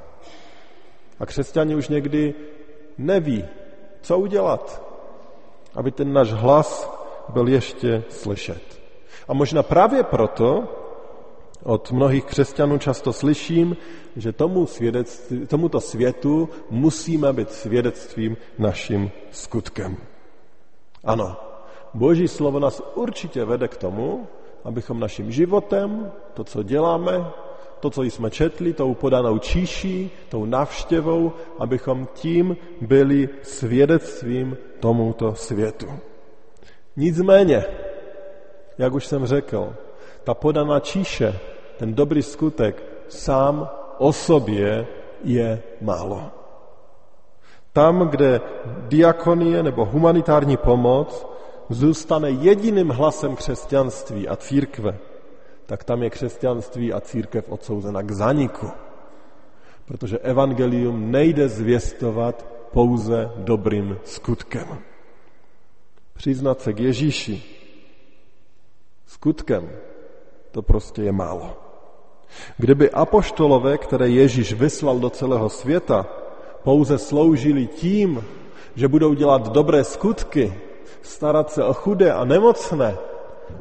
A 1.20 1.26
křesťani 1.26 1.74
už 1.74 1.88
někdy 1.88 2.34
neví, 2.98 3.44
co 4.02 4.18
udělat, 4.18 4.82
aby 5.74 5.90
ten 5.90 6.12
náš 6.12 6.32
hlas 6.32 6.90
byl 7.28 7.48
ještě 7.48 8.04
slyšet. 8.08 8.79
A 9.30 9.34
možná 9.34 9.62
právě 9.62 10.02
proto 10.02 10.64
od 11.62 11.92
mnohých 11.92 12.24
křesťanů 12.24 12.78
často 12.78 13.12
slyším, 13.12 13.76
že 14.16 14.32
tomu 14.32 14.66
tomuto 15.46 15.80
světu 15.80 16.48
musíme 16.70 17.32
být 17.32 17.50
svědectvím 17.50 18.36
naším 18.58 19.10
skutkem. 19.30 19.96
Ano, 21.04 21.36
Boží 21.94 22.28
slovo 22.28 22.58
nás 22.58 22.82
určitě 22.94 23.44
vede 23.44 23.68
k 23.68 23.76
tomu, 23.76 24.26
abychom 24.64 25.00
naším 25.00 25.30
životem, 25.32 26.12
to, 26.34 26.44
co 26.44 26.62
děláme, 26.62 27.30
to, 27.80 27.90
co 27.90 28.02
jsme 28.02 28.30
četli, 28.30 28.72
tou 28.72 28.94
podanou 28.94 29.38
číší, 29.38 30.10
tou 30.28 30.44
navštěvou, 30.44 31.32
abychom 31.58 32.08
tím 32.14 32.56
byli 32.80 33.28
svědectvím 33.42 34.56
tomuto 34.80 35.34
světu. 35.34 35.86
Nicméně, 36.96 37.64
jak 38.80 38.94
už 38.94 39.06
jsem 39.06 39.26
řekl, 39.26 39.74
ta 40.24 40.34
podaná 40.34 40.80
číše, 40.80 41.38
ten 41.76 41.94
dobrý 41.94 42.22
skutek 42.22 42.82
sám 43.08 43.68
o 43.98 44.12
sobě 44.12 44.86
je 45.24 45.62
málo. 45.80 46.30
Tam, 47.72 48.08
kde 48.08 48.40
diakonie 48.88 49.62
nebo 49.62 49.84
humanitární 49.84 50.56
pomoc 50.56 51.26
zůstane 51.68 52.30
jediným 52.30 52.88
hlasem 52.88 53.36
křesťanství 53.36 54.28
a 54.28 54.36
církve, 54.36 54.98
tak 55.66 55.84
tam 55.84 56.02
je 56.02 56.10
křesťanství 56.10 56.92
a 56.92 57.00
církev 57.00 57.48
odsouzena 57.48 58.02
k 58.02 58.10
zaniku. 58.10 58.70
Protože 59.84 60.18
evangelium 60.18 61.10
nejde 61.10 61.48
zvěstovat 61.48 62.46
pouze 62.72 63.30
dobrým 63.36 63.98
skutkem. 64.04 64.78
Přiznat 66.14 66.60
se 66.60 66.72
k 66.72 66.80
Ježíši 66.80 67.59
skutkem, 69.10 69.70
to 70.50 70.62
prostě 70.62 71.02
je 71.02 71.12
málo. 71.12 71.56
Kdyby 72.56 72.90
apoštolové, 72.90 73.78
které 73.78 74.08
Ježíš 74.08 74.52
vyslal 74.52 74.98
do 74.98 75.10
celého 75.10 75.48
světa, 75.48 76.06
pouze 76.62 76.98
sloužili 76.98 77.66
tím, 77.66 78.24
že 78.74 78.88
budou 78.88 79.14
dělat 79.14 79.52
dobré 79.52 79.84
skutky, 79.84 80.54
starat 81.02 81.50
se 81.50 81.64
o 81.64 81.74
chudé 81.74 82.12
a 82.12 82.24
nemocné 82.24 82.96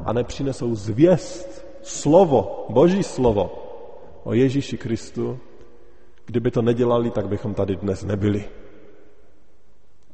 a 0.04 0.12
nepřinesou 0.12 0.74
zvěst, 0.74 1.66
slovo, 1.82 2.66
boží 2.68 3.02
slovo 3.02 3.50
o 4.24 4.34
Ježíši 4.34 4.78
Kristu, 4.78 5.38
kdyby 6.26 6.50
to 6.50 6.62
nedělali, 6.62 7.10
tak 7.10 7.28
bychom 7.28 7.54
tady 7.54 7.76
dnes 7.76 8.04
nebyli. 8.04 8.44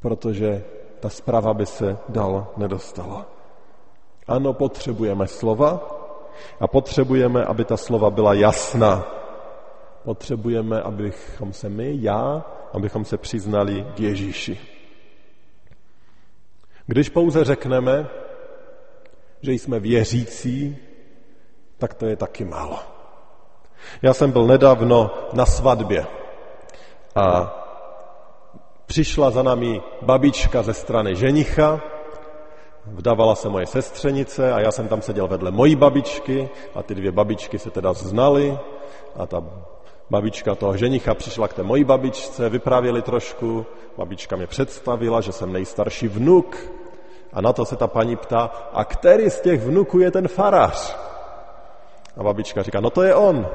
Protože 0.01 0.65
ta 1.01 1.09
zpráva 1.09 1.55
by 1.55 1.67
se 1.67 1.99
dal 2.09 2.47
nedostala. 2.57 3.36
Ano, 4.29 4.53
potřebujeme 4.53 5.27
slova, 5.27 5.97
a 6.61 6.67
potřebujeme, 6.69 7.45
aby 7.45 7.65
ta 7.65 7.77
slova 7.77 8.11
byla 8.11 8.35
jasná. 8.35 9.07
Potřebujeme, 10.05 10.83
abychom 10.83 11.53
se 11.53 11.69
my, 11.69 11.97
já, 12.01 12.45
abychom 12.73 13.05
se 13.05 13.17
přiznali 13.17 13.87
k 13.95 14.01
Ježíši. 14.01 14.61
Když 16.87 17.09
pouze 17.09 17.45
řekneme, 17.45 18.09
že 19.43 19.53
jsme 19.53 19.81
věřící, 19.81 20.77
tak 21.79 21.95
to 21.95 22.07
je 22.07 22.17
taky 22.17 22.45
málo. 22.45 22.79
Já 24.03 24.15
jsem 24.15 24.33
byl 24.33 24.47
nedávno 24.47 25.11
na 25.33 25.47
svatbě 25.47 26.07
a 27.15 27.55
přišla 28.87 29.31
za 29.31 29.43
nami 29.43 29.83
babička 30.03 30.63
ze 30.63 30.75
strany 30.75 31.17
ženicha 31.17 31.81
vdávala 32.87 33.35
se 33.35 33.49
moje 33.49 33.67
sestřenice 33.67 34.53
a 34.53 34.61
já 34.61 34.71
jsem 34.71 34.89
tam 34.89 35.03
seděl 35.03 35.29
vedle 35.29 35.51
mojí 35.51 35.77
babičky 35.77 36.49
a 36.75 36.83
ty 36.83 36.95
dvě 36.95 37.13
babičky 37.13 37.59
se 37.59 37.71
teda 37.71 37.93
znali 37.93 38.59
a 39.17 39.27
ta 39.27 39.45
babička 40.11 40.55
toho 40.55 40.77
ženicha 40.77 41.15
přišla 41.15 41.49
k 41.49 41.53
té 41.53 41.63
mojí 41.63 41.85
babičce, 41.85 42.49
vyprávěli 42.49 43.03
trošku, 43.03 43.67
babička 43.97 44.37
mě 44.37 44.47
představila, 44.47 45.21
že 45.21 45.33
jsem 45.33 45.53
nejstarší 45.53 46.09
vnuk 46.09 46.57
a 47.33 47.41
na 47.41 47.53
to 47.53 47.65
se 47.65 47.77
ta 47.77 47.87
paní 47.87 48.17
ptá, 48.17 48.51
a 48.73 48.85
který 48.85 49.31
z 49.31 49.41
těch 49.41 49.63
vnuků 49.63 49.99
je 49.99 50.11
ten 50.11 50.29
farář? 50.29 50.97
A 52.17 52.23
babička 52.23 52.63
říká, 52.63 52.81
no 52.81 52.91
to 52.91 53.03
je 53.03 53.15
on. 53.15 53.47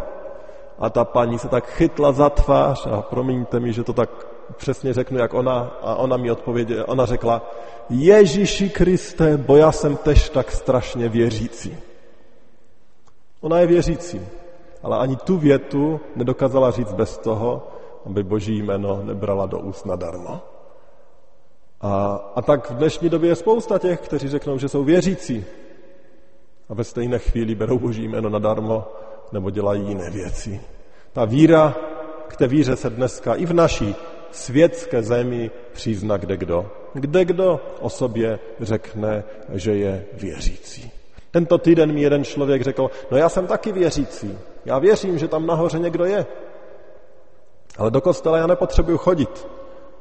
A 0.80 0.90
ta 0.90 1.06
paní 1.06 1.40
se 1.40 1.48
tak 1.48 1.70
chytla 1.70 2.12
za 2.12 2.30
tvář 2.30 2.88
a 2.88 3.02
promiňte 3.02 3.60
mi, 3.60 3.74
že 3.74 3.84
to 3.84 3.94
tak 3.94 4.10
přesně 4.58 4.94
řeknu, 4.94 5.18
jak 5.18 5.34
ona, 5.34 5.78
a 5.82 5.96
ona 5.96 6.18
mi 6.18 6.32
odpověděla, 6.32 6.88
ona 6.88 7.06
řekla, 7.06 7.52
Ježíši 7.90 8.70
Kriste, 8.70 9.38
bo 9.38 9.56
já 9.56 9.72
jsem 9.72 9.98
tež 9.98 10.30
tak 10.30 10.52
strašně 10.52 11.10
věřící. 11.10 11.78
Ona 13.42 13.60
je 13.60 13.68
věřící, 13.68 14.22
ale 14.84 14.98
ani 14.98 15.16
tu 15.16 15.38
větu 15.38 16.00
nedokázala 16.16 16.72
říct 16.72 16.94
bez 16.94 17.18
toho, 17.18 17.68
aby 18.06 18.24
boží 18.24 18.62
jméno 18.62 19.02
nebrala 19.04 19.46
do 19.46 19.60
úst 19.60 19.86
nadarmo. 19.86 20.42
A, 21.82 22.14
a 22.36 22.42
tak 22.42 22.72
v 22.72 22.74
dnešní 22.74 23.10
době 23.10 23.30
je 23.30 23.36
spousta 23.36 23.80
těch, 23.80 24.02
kteří 24.02 24.30
řeknou, 24.30 24.58
že 24.58 24.70
jsou 24.70 24.84
věřící 24.84 25.46
a 26.70 26.74
ve 26.74 26.84
stejné 26.84 27.20
chvíli 27.20 27.56
berou 27.56 27.80
boží 27.80 28.08
jméno 28.08 28.30
nadarmo 28.30 28.88
nebo 29.32 29.50
dělají 29.50 29.88
jiné 29.88 30.10
věci. 30.10 30.62
Ta 31.14 31.26
víra, 31.26 31.76
k 32.28 32.36
té 32.38 32.48
víře 32.48 32.76
se 32.76 32.90
dneska 32.90 33.34
i 33.34 33.46
v 33.46 33.54
naší 33.54 33.96
světské 34.32 35.04
zemi 35.04 35.52
přizna 35.74 36.18
kde 36.18 36.38
kdo. 36.38 36.72
Kde 36.94 37.26
kdo 37.26 37.60
o 37.80 37.90
sobě 37.90 38.40
řekne, 38.60 39.24
že 39.54 39.76
je 39.76 40.06
věřící. 40.14 40.92
Tento 41.32 41.58
týden 41.58 41.94
mi 41.94 42.02
jeden 42.02 42.24
člověk 42.24 42.62
řekl, 42.62 42.92
no 43.12 43.18
já 43.18 43.30
jsem 43.30 43.48
taky 43.48 43.72
věřící. 43.72 44.38
Já 44.66 44.80
věřím, 44.80 45.18
že 45.18 45.28
tam 45.28 45.48
nahoře 45.48 45.80
někdo 45.80 46.06
je. 46.06 46.26
Ale 47.78 47.92
do 47.92 48.02
kostela 48.02 48.38
já 48.38 48.48
nepotřebuju 48.48 48.98
chodit. 48.98 49.48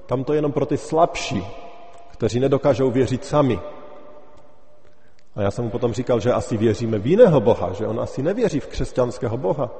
Tam 0.06 0.24
to 0.24 0.32
je 0.32 0.38
jenom 0.38 0.52
pro 0.52 0.66
ty 0.66 0.76
slabší, 0.76 1.46
kteří 2.12 2.40
nedokážou 2.40 2.90
věřit 2.90 3.24
sami. 3.24 3.60
A 5.36 5.42
já 5.42 5.50
jsem 5.50 5.64
mu 5.64 5.70
potom 5.70 5.92
říkal, 5.92 6.20
že 6.20 6.32
asi 6.32 6.56
věříme 6.56 6.98
v 6.98 7.06
jiného 7.06 7.40
Boha, 7.40 7.72
že 7.72 7.86
on 7.86 8.00
asi 8.00 8.22
nevěří 8.22 8.60
v 8.60 8.66
křesťanského 8.66 9.36
Boha. 9.36 9.70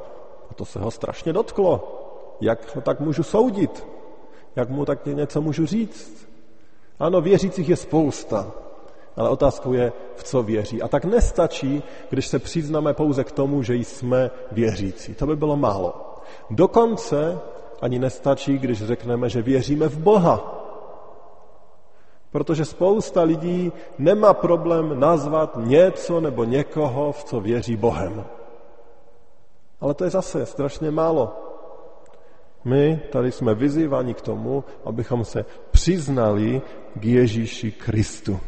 A 0.50 0.54
to 0.54 0.64
se 0.64 0.78
ho 0.78 0.90
strašně 0.90 1.32
dotklo. 1.32 1.96
Jak 2.40 2.76
ho 2.76 2.80
tak 2.80 3.00
můžu 3.00 3.22
soudit? 3.22 3.86
Jak 4.56 4.68
mu 4.68 4.84
tak 4.84 5.06
něco 5.06 5.40
můžu 5.40 5.66
říct? 5.66 6.28
Ano, 6.98 7.20
věřících 7.20 7.68
je 7.68 7.76
spousta, 7.76 8.52
ale 9.16 9.28
otázkou 9.28 9.72
je, 9.72 9.92
v 10.16 10.24
co 10.24 10.42
věří. 10.42 10.82
A 10.82 10.88
tak 10.88 11.04
nestačí, 11.04 11.82
když 12.10 12.26
se 12.26 12.38
přiznáme 12.38 12.94
pouze 12.94 13.24
k 13.24 13.32
tomu, 13.32 13.62
že 13.62 13.74
jsme 13.74 14.30
věřící. 14.52 15.14
To 15.14 15.26
by 15.26 15.36
bylo 15.36 15.56
málo. 15.56 16.16
Dokonce 16.50 17.38
ani 17.80 17.98
nestačí, 17.98 18.58
když 18.58 18.82
řekneme, 18.82 19.28
že 19.28 19.42
věříme 19.42 19.88
v 19.88 19.98
Boha. 19.98 20.56
Protože 22.30 22.64
spousta 22.64 23.22
lidí 23.22 23.72
nemá 23.98 24.34
problém 24.34 25.00
nazvat 25.00 25.56
něco 25.56 26.20
nebo 26.20 26.44
někoho, 26.44 27.12
v 27.12 27.24
co 27.24 27.40
věří 27.40 27.76
Bohem. 27.76 28.24
Ale 29.80 29.94
to 29.94 30.04
je 30.04 30.10
zase 30.10 30.46
strašně 30.46 30.90
málo. 30.90 31.49
My 32.64 33.00
tady 33.10 33.32
jsme 33.32 33.54
vyzýváni 33.54 34.14
k 34.14 34.20
tomu, 34.20 34.64
abychom 34.84 35.24
se 35.24 35.44
přiznali 35.70 36.62
k 36.94 37.04
Ježíši 37.04 37.72
Kristu. 37.72 38.40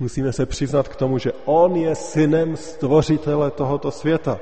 Musíme 0.00 0.32
se 0.32 0.46
přiznat 0.46 0.88
k 0.88 0.96
tomu, 0.96 1.18
že 1.18 1.32
On 1.44 1.76
je 1.76 1.94
synem 1.94 2.56
stvořitele 2.56 3.50
tohoto 3.50 3.90
světa. 3.90 4.38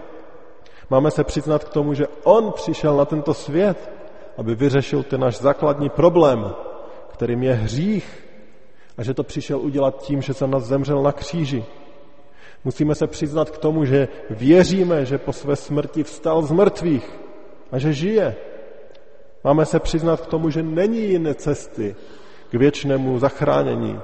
Máme 0.91 1.11
se 1.11 1.25
přiznat 1.25 1.65
k 1.65 1.69
tomu, 1.69 1.95
že 1.95 2.07
On 2.25 2.53
přišel 2.53 2.97
na 2.97 3.05
tento 3.05 3.35
svět, 3.35 3.91
aby 4.37 4.55
vyřešil 4.55 5.03
ten 5.03 5.21
náš 5.21 5.39
základní 5.39 5.89
problém, 5.89 6.55
kterým 7.13 7.43
je 7.43 7.55
hřích, 7.55 8.25
a 8.99 9.03
že 9.03 9.15
to 9.15 9.23
přišel 9.23 9.61
udělat 9.61 10.03
tím, 10.03 10.23
že 10.23 10.35
se 10.35 10.47
nás 10.47 10.65
zemřel 10.65 11.03
na 11.03 11.13
kříži. 11.13 11.65
Musíme 12.65 12.95
se 12.95 13.07
přiznat 13.07 13.51
k 13.51 13.59
tomu, 13.59 13.85
že 13.85 14.09
věříme, 14.31 15.05
že 15.05 15.19
po 15.19 15.33
své 15.33 15.57
smrti 15.57 16.03
vstal 16.05 16.43
z 16.43 16.51
mrtvých 16.51 17.11
a 17.73 17.79
že 17.79 17.93
žije. 17.93 18.37
Máme 19.45 19.67
se 19.67 19.81
přiznat 19.81 20.21
k 20.21 20.27
tomu, 20.27 20.51
že 20.51 20.63
není 20.63 21.01
jiné 21.01 21.35
cesty 21.35 21.97
k 22.51 22.55
věčnému 22.55 23.19
zachránění, 23.19 24.01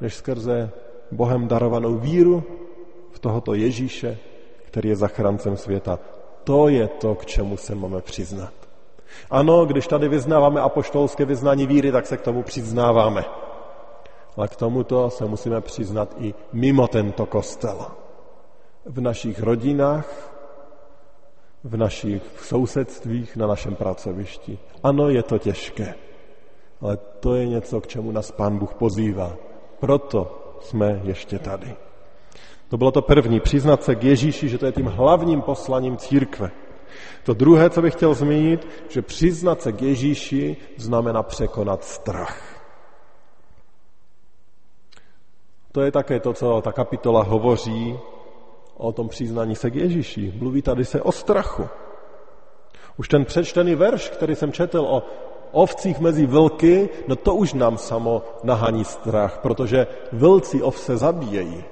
než 0.00 0.14
skrze 0.14 0.70
Bohem 1.10 1.48
darovanou 1.48 1.94
víru 1.94 2.42
v 3.10 3.18
tohoto 3.18 3.54
Ježíše, 3.54 4.18
který 4.64 4.88
je 4.88 4.96
zachráncem 4.96 5.56
světa. 5.56 5.98
To 6.44 6.68
je 6.68 6.88
to, 6.88 7.14
k 7.14 7.26
čemu 7.26 7.56
se 7.56 7.74
máme 7.74 8.00
přiznat. 8.00 8.52
Ano, 9.30 9.66
když 9.66 9.86
tady 9.86 10.08
vyznáváme 10.08 10.60
apoštolské 10.60 11.24
vyznání 11.24 11.66
víry, 11.66 11.92
tak 11.92 12.06
se 12.06 12.16
k 12.16 12.20
tomu 12.20 12.42
přiznáváme. 12.42 13.24
Ale 14.36 14.48
k 14.48 14.56
tomuto 14.56 15.10
se 15.10 15.24
musíme 15.24 15.60
přiznat 15.60 16.14
i 16.18 16.34
mimo 16.52 16.88
tento 16.88 17.26
kostel. 17.26 17.86
V 18.86 19.00
našich 19.00 19.42
rodinách, 19.42 20.32
v 21.64 21.76
našich 21.76 22.22
sousedstvích, 22.42 23.36
na 23.36 23.46
našem 23.46 23.74
pracovišti. 23.74 24.58
Ano, 24.82 25.08
je 25.08 25.22
to 25.22 25.38
těžké, 25.38 25.94
ale 26.80 26.96
to 26.96 27.34
je 27.34 27.46
něco, 27.46 27.80
k 27.80 27.86
čemu 27.86 28.12
nás 28.12 28.30
Pán 28.30 28.58
Bůh 28.58 28.74
pozývá. 28.74 29.36
Proto 29.80 30.40
jsme 30.60 31.00
ještě 31.04 31.38
tady. 31.38 31.74
To 32.68 32.76
bylo 32.76 32.90
to 32.90 33.02
první, 33.02 33.40
přiznat 33.40 33.82
se 33.84 33.94
k 33.94 34.04
Ježíši, 34.04 34.48
že 34.48 34.58
to 34.58 34.66
je 34.66 34.72
tím 34.72 34.86
hlavním 34.86 35.42
poslaním 35.42 35.96
církve. 35.96 36.50
To 37.24 37.34
druhé, 37.34 37.70
co 37.70 37.82
bych 37.82 37.94
chtěl 37.94 38.14
zmínit, 38.14 38.68
že 38.88 39.02
přiznat 39.02 39.62
se 39.62 39.72
k 39.72 39.82
Ježíši 39.82 40.56
znamená 40.76 41.22
překonat 41.22 41.84
strach. 41.84 42.60
To 45.72 45.80
je 45.80 45.92
také 45.92 46.20
to, 46.20 46.32
co 46.32 46.60
ta 46.60 46.72
kapitola 46.72 47.22
hovoří 47.22 47.98
o 48.80 48.92
tom 48.92 49.08
přiznání 49.08 49.56
se 49.56 49.70
k 49.70 49.74
Ježíši. 49.74 50.34
Mluví 50.38 50.62
tady 50.62 50.84
se 50.84 51.02
o 51.02 51.12
strachu. 51.12 51.68
Už 52.96 53.08
ten 53.08 53.24
přečtený 53.24 53.74
verš, 53.74 54.08
který 54.08 54.34
jsem 54.34 54.52
četl 54.52 54.80
o 54.80 55.02
ovcích 55.52 56.00
mezi 56.00 56.26
vlky, 56.26 56.88
no 57.08 57.16
to 57.16 57.34
už 57.34 57.54
nám 57.54 57.78
samo 57.78 58.22
nahání 58.42 58.84
strach, 58.84 59.38
protože 59.38 59.86
vlci 60.12 60.62
ovce 60.62 60.96
zabíjejí. 60.96 61.64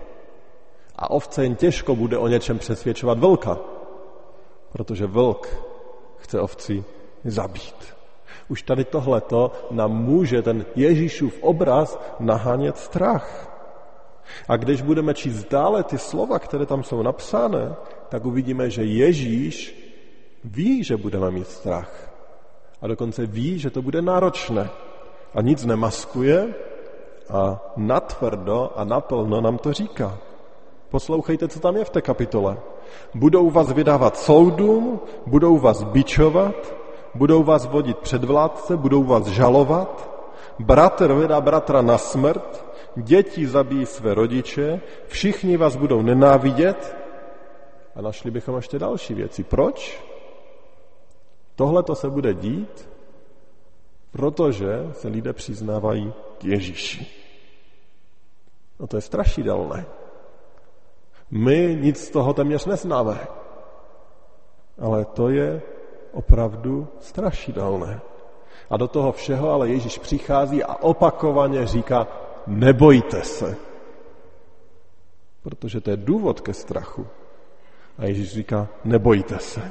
A 0.96 1.10
ovce 1.10 1.42
jen 1.42 1.54
těžko 1.54 1.96
bude 1.96 2.18
o 2.18 2.28
něčem 2.28 2.58
přesvědčovat 2.58 3.18
vlka, 3.18 3.58
protože 4.72 5.06
vlk 5.06 5.48
chce 6.16 6.40
ovci 6.40 6.84
zabít. 7.24 7.94
Už 8.48 8.62
tady 8.62 8.84
tohleto 8.84 9.52
nám 9.70 9.92
může 9.92 10.42
ten 10.42 10.64
Ježíšův 10.76 11.42
obraz 11.42 11.98
nahánět 12.20 12.78
strach. 12.78 13.47
A 14.48 14.56
když 14.56 14.82
budeme 14.82 15.14
číst 15.14 15.50
dále 15.50 15.84
ty 15.84 15.98
slova, 15.98 16.38
které 16.38 16.66
tam 16.66 16.82
jsou 16.82 17.02
napsány, 17.02 17.58
tak 18.08 18.24
uvidíme, 18.24 18.70
že 18.70 18.84
Ježíš 18.84 19.84
ví, 20.44 20.84
že 20.84 20.96
budeme 20.96 21.30
mít 21.30 21.48
strach. 21.48 22.10
A 22.82 22.86
dokonce 22.86 23.26
ví, 23.26 23.58
že 23.58 23.70
to 23.70 23.82
bude 23.82 24.02
náročné. 24.02 24.70
A 25.34 25.42
nic 25.42 25.64
nemaskuje 25.64 26.54
a 27.30 27.60
natvrdo 27.76 28.70
a 28.76 28.84
naplno 28.84 29.40
nám 29.40 29.58
to 29.58 29.72
říká. 29.72 30.18
Poslouchejte, 30.88 31.48
co 31.48 31.60
tam 31.60 31.76
je 31.76 31.84
v 31.84 31.90
té 31.90 32.00
kapitole. 32.00 32.56
Budou 33.14 33.50
vás 33.50 33.72
vydávat 33.72 34.16
soudům, 34.16 35.00
budou 35.26 35.58
vás 35.58 35.82
bičovat, 35.82 36.74
budou 37.14 37.42
vás 37.42 37.66
vodit 37.66 37.98
před 37.98 38.24
vládce, 38.24 38.76
budou 38.76 39.04
vás 39.04 39.26
žalovat, 39.26 40.10
bratr 40.58 41.12
vydá 41.12 41.40
bratra 41.40 41.82
na 41.82 41.98
smrt, 41.98 42.64
děti 42.96 43.46
zabijí 43.46 43.86
své 43.86 44.14
rodiče, 44.14 44.80
všichni 45.06 45.56
vás 45.56 45.76
budou 45.76 46.02
nenávidět 46.02 46.96
a 47.94 48.02
našli 48.02 48.30
bychom 48.30 48.56
ještě 48.56 48.78
další 48.78 49.14
věci. 49.14 49.44
Proč? 49.44 50.04
Tohle 51.56 51.82
to 51.82 51.94
se 51.94 52.10
bude 52.10 52.34
dít, 52.34 52.88
protože 54.10 54.88
se 54.92 55.08
lidé 55.08 55.32
přiznávají 55.32 56.12
k 56.38 56.44
Ježíši. 56.44 57.06
No 58.80 58.86
to 58.86 58.96
je 58.96 59.00
strašidelné. 59.00 59.86
My 61.30 61.78
nic 61.80 62.06
z 62.06 62.10
toho 62.10 62.34
téměř 62.34 62.66
neznáme. 62.66 63.26
Ale 64.78 65.04
to 65.04 65.28
je 65.28 65.62
opravdu 66.12 66.88
strašidelné. 67.00 68.00
A 68.70 68.76
do 68.76 68.88
toho 68.88 69.12
všeho 69.12 69.50
ale 69.50 69.68
Ježíš 69.68 69.98
přichází 69.98 70.64
a 70.64 70.74
opakovaně 70.74 71.66
říká, 71.66 72.06
nebojte 72.46 73.22
se. 73.22 73.56
Protože 75.42 75.80
to 75.80 75.90
je 75.90 75.96
důvod 75.96 76.40
ke 76.40 76.54
strachu. 76.54 77.06
A 77.98 78.04
Ježíš 78.04 78.32
říká, 78.32 78.68
nebojte 78.84 79.38
se. 79.38 79.70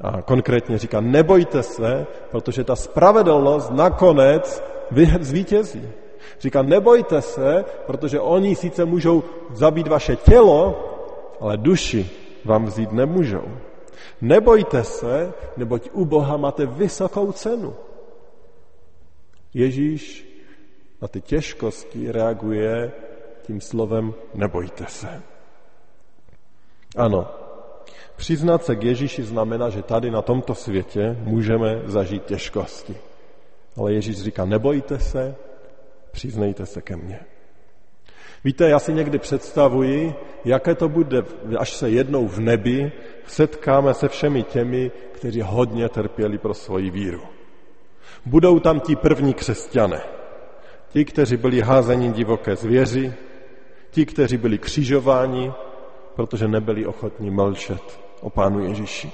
A 0.00 0.22
konkrétně 0.22 0.78
říká, 0.78 1.00
nebojte 1.00 1.62
se, 1.62 2.06
protože 2.30 2.64
ta 2.64 2.76
spravedlnost 2.76 3.70
nakonec 3.70 4.62
zvítězí. 5.20 5.88
Říká, 6.40 6.62
nebojte 6.62 7.22
se, 7.22 7.64
protože 7.86 8.20
oni 8.20 8.56
sice 8.56 8.84
můžou 8.84 9.22
zabít 9.50 9.88
vaše 9.88 10.16
tělo, 10.16 10.90
ale 11.40 11.56
duši 11.56 12.10
vám 12.44 12.64
vzít 12.64 12.92
nemůžou. 12.92 13.44
Nebojte 14.20 14.84
se, 14.84 15.32
neboť 15.56 15.90
u 15.92 16.04
Boha 16.04 16.36
máte 16.36 16.66
vysokou 16.66 17.32
cenu. 17.32 17.74
Ježíš 19.54 20.33
na 21.04 21.08
ty 21.08 21.20
těžkosti 21.20 22.12
reaguje 22.12 22.92
tím 23.42 23.60
slovem 23.60 24.14
nebojte 24.34 24.84
se. 24.88 25.22
Ano, 26.96 27.28
přiznat 28.16 28.64
se 28.64 28.76
k 28.76 28.82
Ježíši 28.84 29.22
znamená, 29.22 29.70
že 29.70 29.82
tady 29.82 30.10
na 30.10 30.22
tomto 30.22 30.54
světě 30.54 31.16
můžeme 31.20 31.82
zažít 31.84 32.24
těžkosti. 32.24 32.96
Ale 33.76 33.92
Ježíš 33.92 34.22
říká, 34.22 34.44
nebojte 34.44 34.98
se, 34.98 35.34
přiznejte 36.10 36.66
se 36.66 36.82
ke 36.82 36.96
mně. 36.96 37.20
Víte, 38.44 38.68
já 38.68 38.78
si 38.78 38.92
někdy 38.92 39.18
představuji, 39.18 40.14
jaké 40.44 40.74
to 40.74 40.88
bude, 40.88 41.22
až 41.58 41.72
se 41.72 41.90
jednou 41.90 42.28
v 42.28 42.40
nebi 42.40 42.92
setkáme 43.26 43.94
se 43.94 44.08
všemi 44.08 44.42
těmi, 44.42 44.90
kteří 45.12 45.40
hodně 45.40 45.88
trpěli 45.88 46.38
pro 46.38 46.54
svoji 46.54 46.90
víru. 46.90 47.22
Budou 48.26 48.60
tam 48.60 48.80
ti 48.80 48.96
první 48.96 49.34
křesťané, 49.34 50.23
ti, 50.94 51.04
kteří 51.04 51.36
byli 51.36 51.60
házeni 51.60 52.12
divoké 52.12 52.56
zvěři, 52.56 53.12
ti, 53.90 54.06
kteří 54.06 54.36
byli 54.36 54.58
křižováni, 54.58 55.52
protože 56.14 56.48
nebyli 56.48 56.86
ochotní 56.86 57.30
mlčet 57.30 57.82
o 58.20 58.30
Pánu 58.30 58.64
Ježíši. 58.64 59.12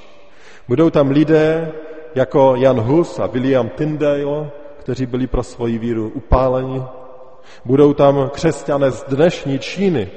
Budou 0.69 0.91
tam 0.91 1.11
lidé 1.11 1.73
jako 2.15 2.55
Jan 2.57 2.81
Hus 2.81 3.19
a 3.19 3.27
William 3.27 3.69
Tyndale, 3.69 4.51
kteří 4.79 5.07
byli 5.07 5.27
pro 5.27 5.43
svoji 5.43 5.79
víru 5.79 6.13
upáleni. 6.15 6.83
Budou 7.65 7.95
tam 7.95 8.29
křesťané 8.29 8.91
z 8.91 9.05
dnešní 9.05 9.59
Číny, 9.59 10.11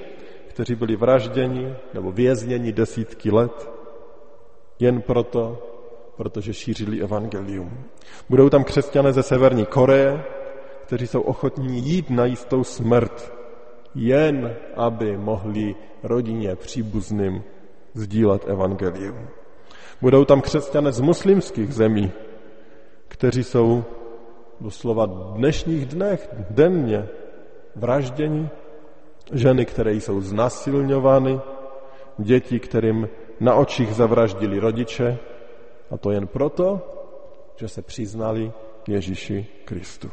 kteří 0.47 0.75
byli 0.75 0.95
vražděni 0.95 1.75
nebo 1.93 2.11
vězněni 2.11 2.71
desítky 2.71 3.31
let, 3.31 3.69
jen 4.79 5.01
proto, 5.01 5.63
protože 6.15 6.53
šířili 6.53 7.01
evangelium. 7.01 7.71
Budou 8.29 8.49
tam 8.49 8.63
křesťané 8.63 9.13
ze 9.13 9.23
Severní 9.23 9.65
Koreje, 9.65 10.42
kteří 10.93 11.07
jsou 11.07 11.21
ochotní 11.21 11.79
jít 11.79 12.09
na 12.09 12.25
jistou 12.25 12.63
smrt, 12.63 13.33
jen 13.95 14.55
aby 14.75 15.17
mohli 15.17 15.75
rodině, 16.03 16.55
příbuzným 16.55 17.43
sdílet 17.93 18.47
evangelium. 18.47 19.27
Budou 20.01 20.25
tam 20.25 20.41
křesťané 20.41 20.91
z 20.91 20.99
muslimských 20.99 21.73
zemí, 21.73 22.11
kteří 23.07 23.43
jsou 23.43 23.83
doslova 24.61 25.05
dnešních 25.35 25.85
dnech 25.85 26.29
denně 26.49 27.09
vražděni, 27.75 28.49
ženy, 29.33 29.65
které 29.65 29.93
jsou 29.93 30.21
znasilňovány, 30.21 31.39
děti, 32.17 32.59
kterým 32.59 33.09
na 33.39 33.55
očích 33.55 33.93
zavraždili 33.95 34.59
rodiče, 34.59 35.17
a 35.91 35.97
to 35.97 36.11
jen 36.11 36.27
proto, 36.27 36.81
že 37.55 37.67
se 37.67 37.81
přiznali 37.81 38.51
Ježíši 38.87 39.45
Kristu. 39.65 40.09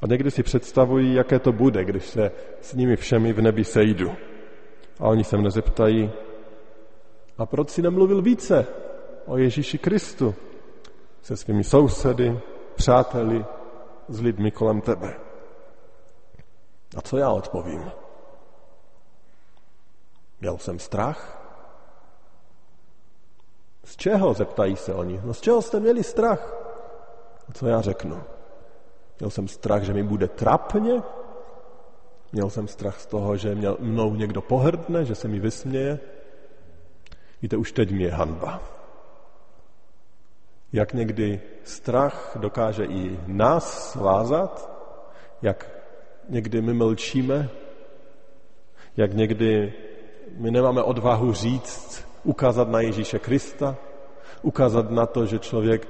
A 0.00 0.06
někdy 0.06 0.30
si 0.30 0.42
představují, 0.42 1.14
jaké 1.14 1.38
to 1.38 1.52
bude, 1.52 1.84
když 1.84 2.06
se 2.06 2.30
s 2.60 2.74
nimi 2.74 2.96
všemi 2.96 3.32
v 3.32 3.40
nebi 3.40 3.64
sejdu. 3.64 4.10
A 5.00 5.08
oni 5.08 5.24
se 5.24 5.36
mne 5.36 5.50
zeptají, 5.50 6.10
a 7.38 7.46
proč 7.46 7.70
si 7.70 7.82
nemluvil 7.82 8.22
více 8.22 8.66
o 9.26 9.36
Ježíši 9.36 9.78
Kristu 9.78 10.34
se 11.22 11.36
svými 11.36 11.64
sousedy, 11.64 12.40
přáteli, 12.74 13.44
s 14.08 14.20
lidmi 14.20 14.50
kolem 14.50 14.80
tebe? 14.80 15.16
A 16.96 17.00
co 17.00 17.16
já 17.16 17.30
odpovím? 17.30 17.92
Měl 20.40 20.58
jsem 20.58 20.78
strach? 20.78 21.42
Z 23.84 23.96
čeho, 23.96 24.34
zeptají 24.34 24.76
se 24.76 24.94
oni. 24.94 25.20
No 25.24 25.34
z 25.34 25.40
čeho 25.40 25.62
jste 25.62 25.80
měli 25.80 26.04
strach? 26.04 26.54
A 27.48 27.52
co 27.52 27.66
já 27.66 27.80
řeknu? 27.80 28.22
Měl 29.18 29.30
jsem 29.30 29.48
strach, 29.48 29.82
že 29.82 29.92
mi 29.92 30.02
bude 30.02 30.28
trapně? 30.28 31.02
Měl 32.32 32.50
jsem 32.50 32.68
strach 32.68 33.00
z 33.00 33.06
toho, 33.06 33.36
že 33.36 33.54
měl 33.54 33.76
mnou 33.80 34.14
někdo 34.14 34.40
pohrdne, 34.40 35.04
že 35.04 35.14
se 35.14 35.28
mi 35.28 35.40
vysměje? 35.40 36.00
Víte, 37.42 37.56
už 37.56 37.72
teď 37.72 37.90
mě 37.90 38.04
je 38.04 38.12
hanba. 38.12 38.62
Jak 40.72 40.92
někdy 40.92 41.40
strach 41.64 42.36
dokáže 42.40 42.84
i 42.84 43.20
nás 43.26 43.92
svázat, 43.92 44.70
jak 45.42 45.70
někdy 46.28 46.62
my 46.62 46.74
mlčíme, 46.74 47.48
jak 48.96 49.12
někdy 49.12 49.74
my 50.36 50.50
nemáme 50.50 50.82
odvahu 50.82 51.32
říct, 51.32 52.08
ukázat 52.24 52.68
na 52.68 52.80
Ježíše 52.80 53.18
Krista, 53.18 53.76
ukázat 54.42 54.90
na 54.90 55.06
to, 55.06 55.26
že 55.26 55.38
člověk, 55.38 55.88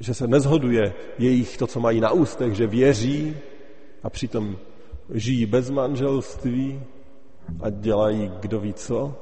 že 0.00 0.14
se 0.14 0.26
nezhoduje 0.26 0.94
jejich 1.18 1.56
to, 1.56 1.66
co 1.66 1.80
mají 1.80 2.00
na 2.00 2.10
ústech, 2.12 2.54
že 2.54 2.66
věří 2.66 3.36
a 4.02 4.10
přitom 4.10 4.56
žijí 5.10 5.46
bez 5.46 5.70
manželství 5.70 6.82
a 7.60 7.70
dělají 7.70 8.32
kdo 8.40 8.60
ví 8.60 8.74
co. 8.74 9.14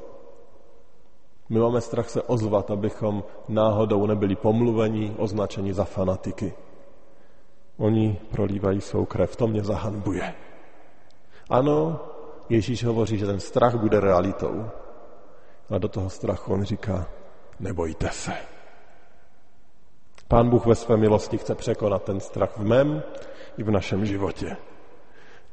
My 1.49 1.59
máme 1.59 1.81
strach 1.81 2.11
se 2.11 2.23
ozvat, 2.23 2.71
abychom 2.71 3.25
náhodou 3.49 4.07
nebyli 4.07 4.37
pomluveni, 4.37 5.15
označeni 5.19 5.75
za 5.75 5.85
fanatiky. 5.85 6.53
Oni 7.77 8.19
prolívají 8.31 8.81
svou 8.81 9.05
krev, 9.05 9.37
to 9.37 9.47
mě 9.47 9.65
zahanbuje. 9.65 10.35
Ano, 11.51 12.01
Ježíš 12.49 12.85
hovoří, 12.85 13.19
že 13.19 13.27
ten 13.27 13.41
strach 13.41 13.75
bude 13.75 14.01
realitou. 14.01 14.71
A 15.71 15.79
do 15.79 15.89
toho 15.89 16.11
strachu 16.11 16.53
on 16.53 16.65
říká, 16.65 17.07
nebojte 17.61 18.09
se. 18.11 18.33
Pán 20.31 20.51
Bůh 20.51 20.67
ve 20.67 20.75
své 20.75 20.97
milosti 20.97 21.39
chce 21.39 21.55
překonat 21.55 22.03
ten 22.03 22.21
strach 22.21 22.57
v 22.57 22.65
mém 22.65 23.03
i 23.59 23.63
v 23.63 23.71
našem 23.71 24.07
životě. 24.07 24.57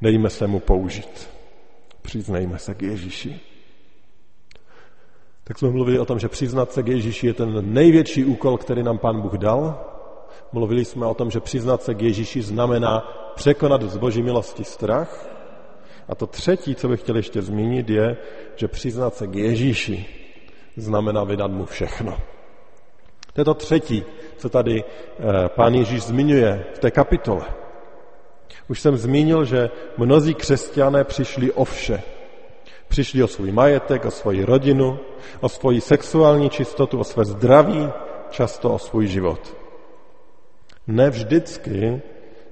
Dejme 0.02 0.30
se 0.30 0.48
mu 0.48 0.60
použít. 0.60 1.30
Přiznejme 2.02 2.60
se 2.60 2.74
k 2.74 2.82
Ježíši. 2.82 3.40
Tak 5.44 5.58
jsme 5.58 5.70
mluvili 5.70 6.00
o 6.00 6.06
tom, 6.06 6.20
že 6.20 6.30
přiznat 6.30 6.72
se 6.72 6.84
k 6.84 6.88
Ježíši 6.88 7.28
je 7.28 7.34
ten 7.34 7.74
největší 7.74 8.26
úkol, 8.26 8.58
který 8.58 8.84
nám 8.84 8.98
Pán 8.98 9.22
Bůh 9.22 9.34
dal. 9.34 9.86
Mluvili 10.52 10.86
jsme 10.86 11.06
o 11.06 11.14
tom, 11.14 11.32
že 11.32 11.40
přiznat 11.40 11.84
se 11.84 11.94
k 11.94 12.02
Ježíši 12.02 12.42
znamená 12.42 13.00
překonat 13.36 13.82
z 13.82 13.98
boží 13.98 14.22
milosti 14.22 14.64
strach. 14.64 15.30
A 16.08 16.16
to 16.16 16.28
třetí, 16.28 16.76
co 16.76 16.88
bych 16.88 17.00
chtěl 17.00 17.16
ještě 17.16 17.42
zmínit, 17.42 17.90
je, 17.90 18.18
že 18.56 18.68
přiznat 18.68 19.16
se 19.16 19.28
k 19.28 19.36
Ježíši 19.36 20.06
znamená 20.76 21.24
vydat 21.24 21.52
mu 21.52 21.66
všechno. 21.66 22.37
To 23.38 23.42
je 23.42 23.46
to 23.46 23.54
třetí, 23.54 24.04
co 24.38 24.50
tady 24.50 24.84
eh, 24.84 25.50
pán 25.50 25.74
Ježíš 25.74 26.04
zmiňuje 26.04 26.66
v 26.74 26.80
té 26.80 26.92
kapitole. 26.92 27.46
Už 28.70 28.82
jsem 28.82 28.98
zmínil, 28.98 29.46
že 29.46 29.70
mnozí 29.98 30.34
křesťané 30.34 31.04
přišli 31.04 31.52
o 31.52 31.64
vše. 31.64 32.02
Přišli 32.88 33.24
o 33.24 33.28
svůj 33.28 33.52
majetek, 33.52 34.06
o 34.06 34.12
svoji 34.12 34.46
rodinu, 34.46 35.00
o 35.40 35.50
svoji 35.50 35.82
sexuální 35.82 36.50
čistotu, 36.50 37.00
o 37.00 37.04
své 37.04 37.26
zdraví, 37.26 37.90
často 38.30 38.74
o 38.74 38.80
svůj 38.80 39.08
život. 39.08 39.56
Ne 40.88 41.10
vždycky 41.10 42.02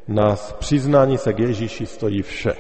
nás 0.08 0.54
přiznání 0.54 1.17
se 1.17 1.34
k 1.34 1.39
Ježíši 1.39 1.86
stojí 1.86 2.21
vše. 2.21 2.54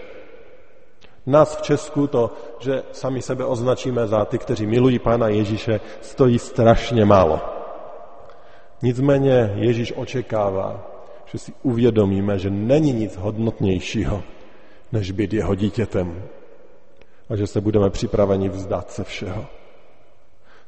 Nás 1.25 1.57
v 1.57 1.61
Česku 1.61 2.07
to, 2.07 2.33
že 2.59 2.83
sami 2.91 3.21
sebe 3.21 3.45
označíme 3.45 4.07
za 4.07 4.25
ty, 4.25 4.37
kteří 4.37 4.65
milují 4.65 4.99
Pána 4.99 5.27
Ježíše, 5.27 5.79
stojí 6.01 6.39
strašně 6.39 7.05
málo. 7.05 7.54
Nicméně 8.85 9.53
Ježíš 9.55 9.93
očekává, 9.95 10.91
že 11.25 11.37
si 11.37 11.53
uvědomíme, 11.63 12.39
že 12.39 12.49
není 12.49 12.93
nic 12.93 13.15
hodnotnějšího, 13.17 14.23
než 14.91 15.11
být 15.11 15.33
jeho 15.33 15.55
dítětem. 15.55 16.23
A 17.29 17.35
že 17.35 17.47
se 17.47 17.61
budeme 17.61 17.89
připraveni 17.89 18.49
vzdát 18.49 18.91
se 18.91 19.03
všeho. 19.03 19.45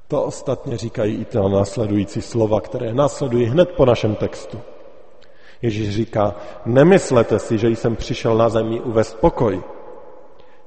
To 0.07 0.23
ostatně 0.23 0.77
říkají 0.77 1.15
i 1.15 1.25
ty 1.25 1.37
následující 1.37 2.21
slova, 2.21 2.61
které 2.61 2.93
následují 2.93 3.45
hned 3.45 3.69
po 3.69 3.85
našem 3.85 4.15
textu. 4.15 4.59
Ježíš 5.61 5.89
říká, 5.89 6.35
nemyslete 6.65 7.39
si, 7.39 7.57
že 7.57 7.69
jsem 7.69 7.95
přišel 7.95 8.37
na 8.37 8.49
zemi 8.49 8.81
uvést 8.81 9.13
pokoj. 9.13 9.63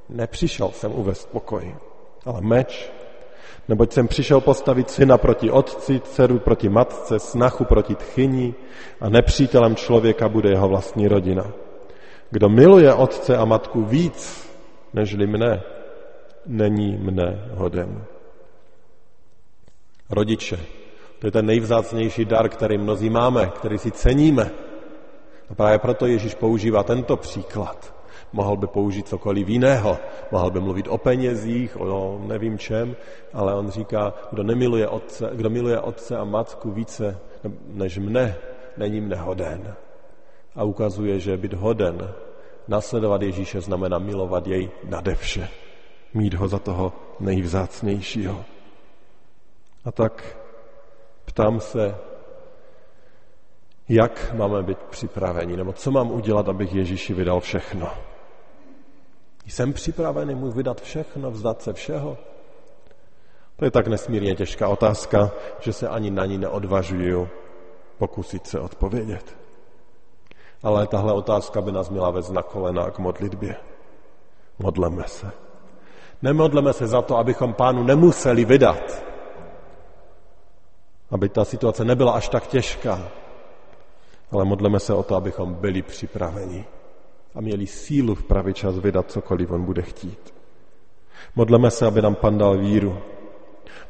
Nepřišel 0.08 0.70
jsem 0.70 0.92
uvést 0.92 1.28
pokoj, 1.28 1.74
ale 2.24 2.40
meč, 2.40 2.90
neboť 3.68 3.92
jsem 3.92 4.08
přišel 4.08 4.40
postavit 4.40 4.90
syna 4.90 5.18
proti 5.18 5.50
otci, 5.50 6.00
dceru 6.00 6.38
proti 6.38 6.68
matce, 6.68 7.18
snachu 7.18 7.64
proti 7.64 7.94
tchyni 7.94 8.54
a 9.00 9.08
nepřítelem 9.08 9.76
člověka 9.76 10.28
bude 10.28 10.50
jeho 10.50 10.68
vlastní 10.68 11.08
rodina. 11.08 11.52
Kdo 12.30 12.48
miluje 12.48 12.94
otce 12.94 13.36
a 13.36 13.44
matku 13.44 13.84
víc, 13.84 14.50
nežli 14.94 15.26
mne, 15.26 15.62
není 16.46 16.96
mne 16.96 17.48
hoden. 17.54 18.04
Rodiče, 20.10 20.58
to 21.18 21.26
je 21.26 21.30
ten 21.30 21.46
nejvzácnější 21.46 22.24
dar, 22.24 22.48
který 22.48 22.78
mnozí 22.78 23.10
máme, 23.10 23.46
který 23.46 23.78
si 23.78 23.90
ceníme. 23.90 24.50
A 25.50 25.54
právě 25.54 25.78
proto 25.78 26.06
Ježíš 26.06 26.34
používá 26.34 26.82
tento 26.82 27.16
příklad 27.16 27.99
mohl 28.32 28.56
by 28.56 28.66
použít 28.66 29.08
cokoliv 29.08 29.48
jiného, 29.48 29.98
mohl 30.30 30.50
by 30.50 30.60
mluvit 30.60 30.88
o 30.88 30.98
penězích, 30.98 31.80
o 31.80 32.20
nevím 32.26 32.58
čem, 32.58 32.96
ale 33.32 33.54
on 33.54 33.70
říká, 33.70 34.14
kdo, 34.30 34.42
nemiluje 34.42 34.88
otce, 34.88 35.30
kdo 35.34 35.50
miluje 35.50 35.80
otce 35.80 36.16
a 36.16 36.24
matku 36.24 36.70
více 36.70 37.18
než 37.66 37.98
mne, 37.98 38.36
není 38.76 39.00
mne 39.00 39.16
hoden. 39.16 39.74
A 40.54 40.64
ukazuje, 40.64 41.18
že 41.18 41.36
být 41.36 41.52
hoden, 41.52 42.14
nasledovat 42.68 43.22
Ježíše 43.22 43.60
znamená 43.60 43.98
milovat 43.98 44.46
jej 44.46 44.70
nade 44.88 45.14
vše, 45.14 45.48
mít 46.14 46.34
ho 46.34 46.48
za 46.48 46.58
toho 46.58 46.92
nejvzácnějšího. 47.20 48.44
A 49.84 49.92
tak 49.92 50.36
ptám 51.24 51.60
se, 51.60 51.94
jak 53.88 54.34
máme 54.34 54.62
být 54.62 54.78
připraveni, 54.78 55.56
nebo 55.56 55.72
co 55.72 55.90
mám 55.90 56.10
udělat, 56.10 56.48
abych 56.48 56.74
Ježíši 56.74 57.14
vydal 57.14 57.40
všechno. 57.40 57.90
Jsem 59.46 59.72
připravený 59.72 60.34
mu 60.34 60.50
vydat 60.50 60.80
všechno, 60.80 61.30
vzdat 61.30 61.62
se 61.62 61.72
všeho? 61.72 62.18
To 63.56 63.64
je 63.64 63.70
tak 63.70 63.86
nesmírně 63.86 64.34
těžká 64.34 64.68
otázka, 64.68 65.30
že 65.60 65.72
se 65.72 65.88
ani 65.88 66.10
na 66.10 66.26
ní 66.26 66.38
neodvažuju 66.38 67.28
pokusit 67.98 68.46
se 68.46 68.60
odpovědět. 68.60 69.36
Ale 70.62 70.86
tahle 70.86 71.12
otázka 71.12 71.60
by 71.60 71.72
nás 71.72 71.90
měla 71.90 72.10
vést 72.10 72.30
na 72.30 72.42
kolena 72.42 72.90
k 72.90 72.98
modlitbě. 72.98 73.56
Modleme 74.58 75.04
se. 75.06 75.30
Nemodleme 76.22 76.72
se 76.72 76.86
za 76.86 77.02
to, 77.02 77.16
abychom 77.16 77.54
pánu 77.54 77.82
nemuseli 77.82 78.44
vydat. 78.44 79.04
Aby 81.10 81.28
ta 81.28 81.44
situace 81.44 81.84
nebyla 81.84 82.12
až 82.12 82.28
tak 82.28 82.46
těžká. 82.46 83.08
Ale 84.32 84.44
modleme 84.44 84.80
se 84.80 84.94
o 84.94 85.02
to, 85.02 85.16
abychom 85.16 85.54
byli 85.54 85.82
připraveni 85.82 86.64
a 87.34 87.40
měli 87.40 87.66
sílu 87.66 88.14
v 88.14 88.22
pravý 88.22 88.54
čas 88.54 88.78
vydat 88.78 89.10
cokoliv 89.10 89.50
on 89.50 89.64
bude 89.64 89.82
chtít. 89.82 90.34
Modleme 91.36 91.70
se, 91.70 91.86
aby 91.86 92.02
nám 92.02 92.14
pan 92.14 92.38
dal 92.38 92.58
víru. 92.58 92.98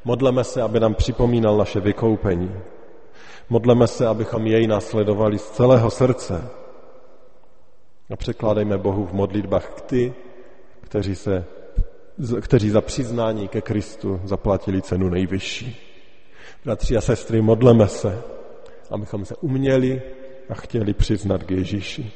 Modleme 0.04 0.44
se, 0.44 0.62
aby 0.62 0.80
nám 0.80 0.94
připomínal 0.94 1.56
naše 1.56 1.80
vykoupení. 1.80 2.54
Modleme 3.48 3.86
se, 3.86 4.06
abychom 4.06 4.46
jej 4.46 4.66
následovali 4.66 5.38
z 5.38 5.50
celého 5.50 5.90
srdce. 5.90 6.48
A 8.10 8.16
překládejme 8.16 8.78
Bohu 8.78 9.06
v 9.06 9.12
modlitbách 9.12 9.80
ty, 9.80 10.14
kteří, 10.80 11.14
se, 11.16 11.44
kteří 12.40 12.70
za 12.70 12.80
přiznání 12.80 13.48
ke 13.48 13.60
Kristu 13.60 14.20
zaplatili 14.24 14.82
cenu 14.82 15.08
nejvyšší. 15.08 15.76
Bratři 16.64 16.96
a 16.96 17.00
sestry, 17.00 17.42
modleme 17.42 17.88
se, 17.88 18.22
abychom 18.90 19.24
se 19.24 19.36
uměli 19.36 20.02
a 20.48 20.54
chtěli 20.54 20.94
přiznat 20.94 21.42
k 21.42 21.50
Ježíši. 21.50 22.12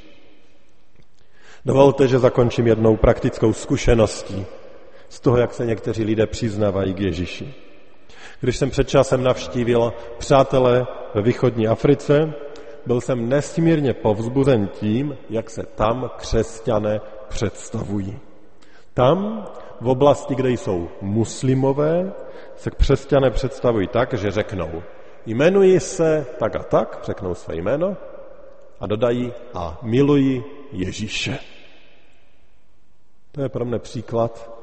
Dovolte, 1.64 2.08
že 2.08 2.18
zakončím 2.18 2.66
jednou 2.66 2.96
praktickou 2.96 3.52
zkušeností 3.52 4.46
z 5.08 5.20
toho, 5.20 5.36
jak 5.36 5.54
se 5.54 5.66
někteří 5.66 6.04
lidé 6.04 6.26
přiznávají 6.26 6.94
k 6.94 7.00
Ježíši. 7.00 7.54
Když 8.40 8.56
jsem 8.56 8.70
před 8.70 8.88
časem 8.88 9.22
navštívil 9.22 9.92
přátelé 10.18 10.86
ve 11.14 11.22
východní 11.22 11.68
Africe, 11.68 12.32
byl 12.86 13.00
jsem 13.00 13.28
nesmírně 13.28 13.94
povzbuzen 13.94 14.68
tím, 14.68 15.16
jak 15.30 15.50
se 15.50 15.62
tam 15.74 16.10
křesťané 16.16 17.00
představují. 17.28 18.18
Tam, 18.94 19.48
v 19.80 19.88
oblasti, 19.88 20.34
kde 20.34 20.50
jsou 20.50 20.88
muslimové, 21.00 22.12
se 22.56 22.70
křesťané 22.70 23.30
představují 23.30 23.88
tak, 23.88 24.14
že 24.14 24.30
řeknou, 24.30 24.82
jmenuji 25.26 25.80
se 25.80 26.26
tak 26.38 26.56
a 26.56 26.62
tak, 26.62 27.00
řeknou 27.04 27.34
své 27.34 27.56
jméno 27.56 27.96
a 28.80 28.86
dodají 28.86 29.32
a 29.54 29.78
miluji 29.82 30.44
Ježíše. 30.72 31.38
To 33.34 33.42
je 33.42 33.48
pro 33.48 33.64
mě 33.64 33.78
příklad, 33.78 34.60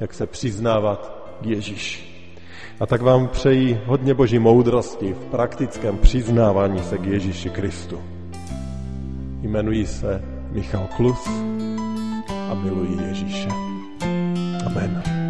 jak 0.00 0.14
se 0.14 0.26
přiznávat 0.26 1.28
k 1.40 1.46
Ježíši. 1.46 2.12
A 2.80 2.86
tak 2.86 3.02
vám 3.02 3.28
přeji 3.28 3.80
hodně 3.86 4.14
boží 4.14 4.38
moudrosti 4.38 5.12
v 5.12 5.24
praktickém 5.24 5.98
přiznávání 5.98 6.82
se 6.82 6.98
k 6.98 7.06
Ježíši 7.06 7.50
Kristu. 7.50 8.02
Jmenuji 9.42 9.86
se 9.86 10.22
Michal 10.50 10.88
Klus 10.96 11.26
a 12.50 12.54
miluji 12.54 13.02
Ježíše. 13.08 13.48
Amen. 14.66 15.21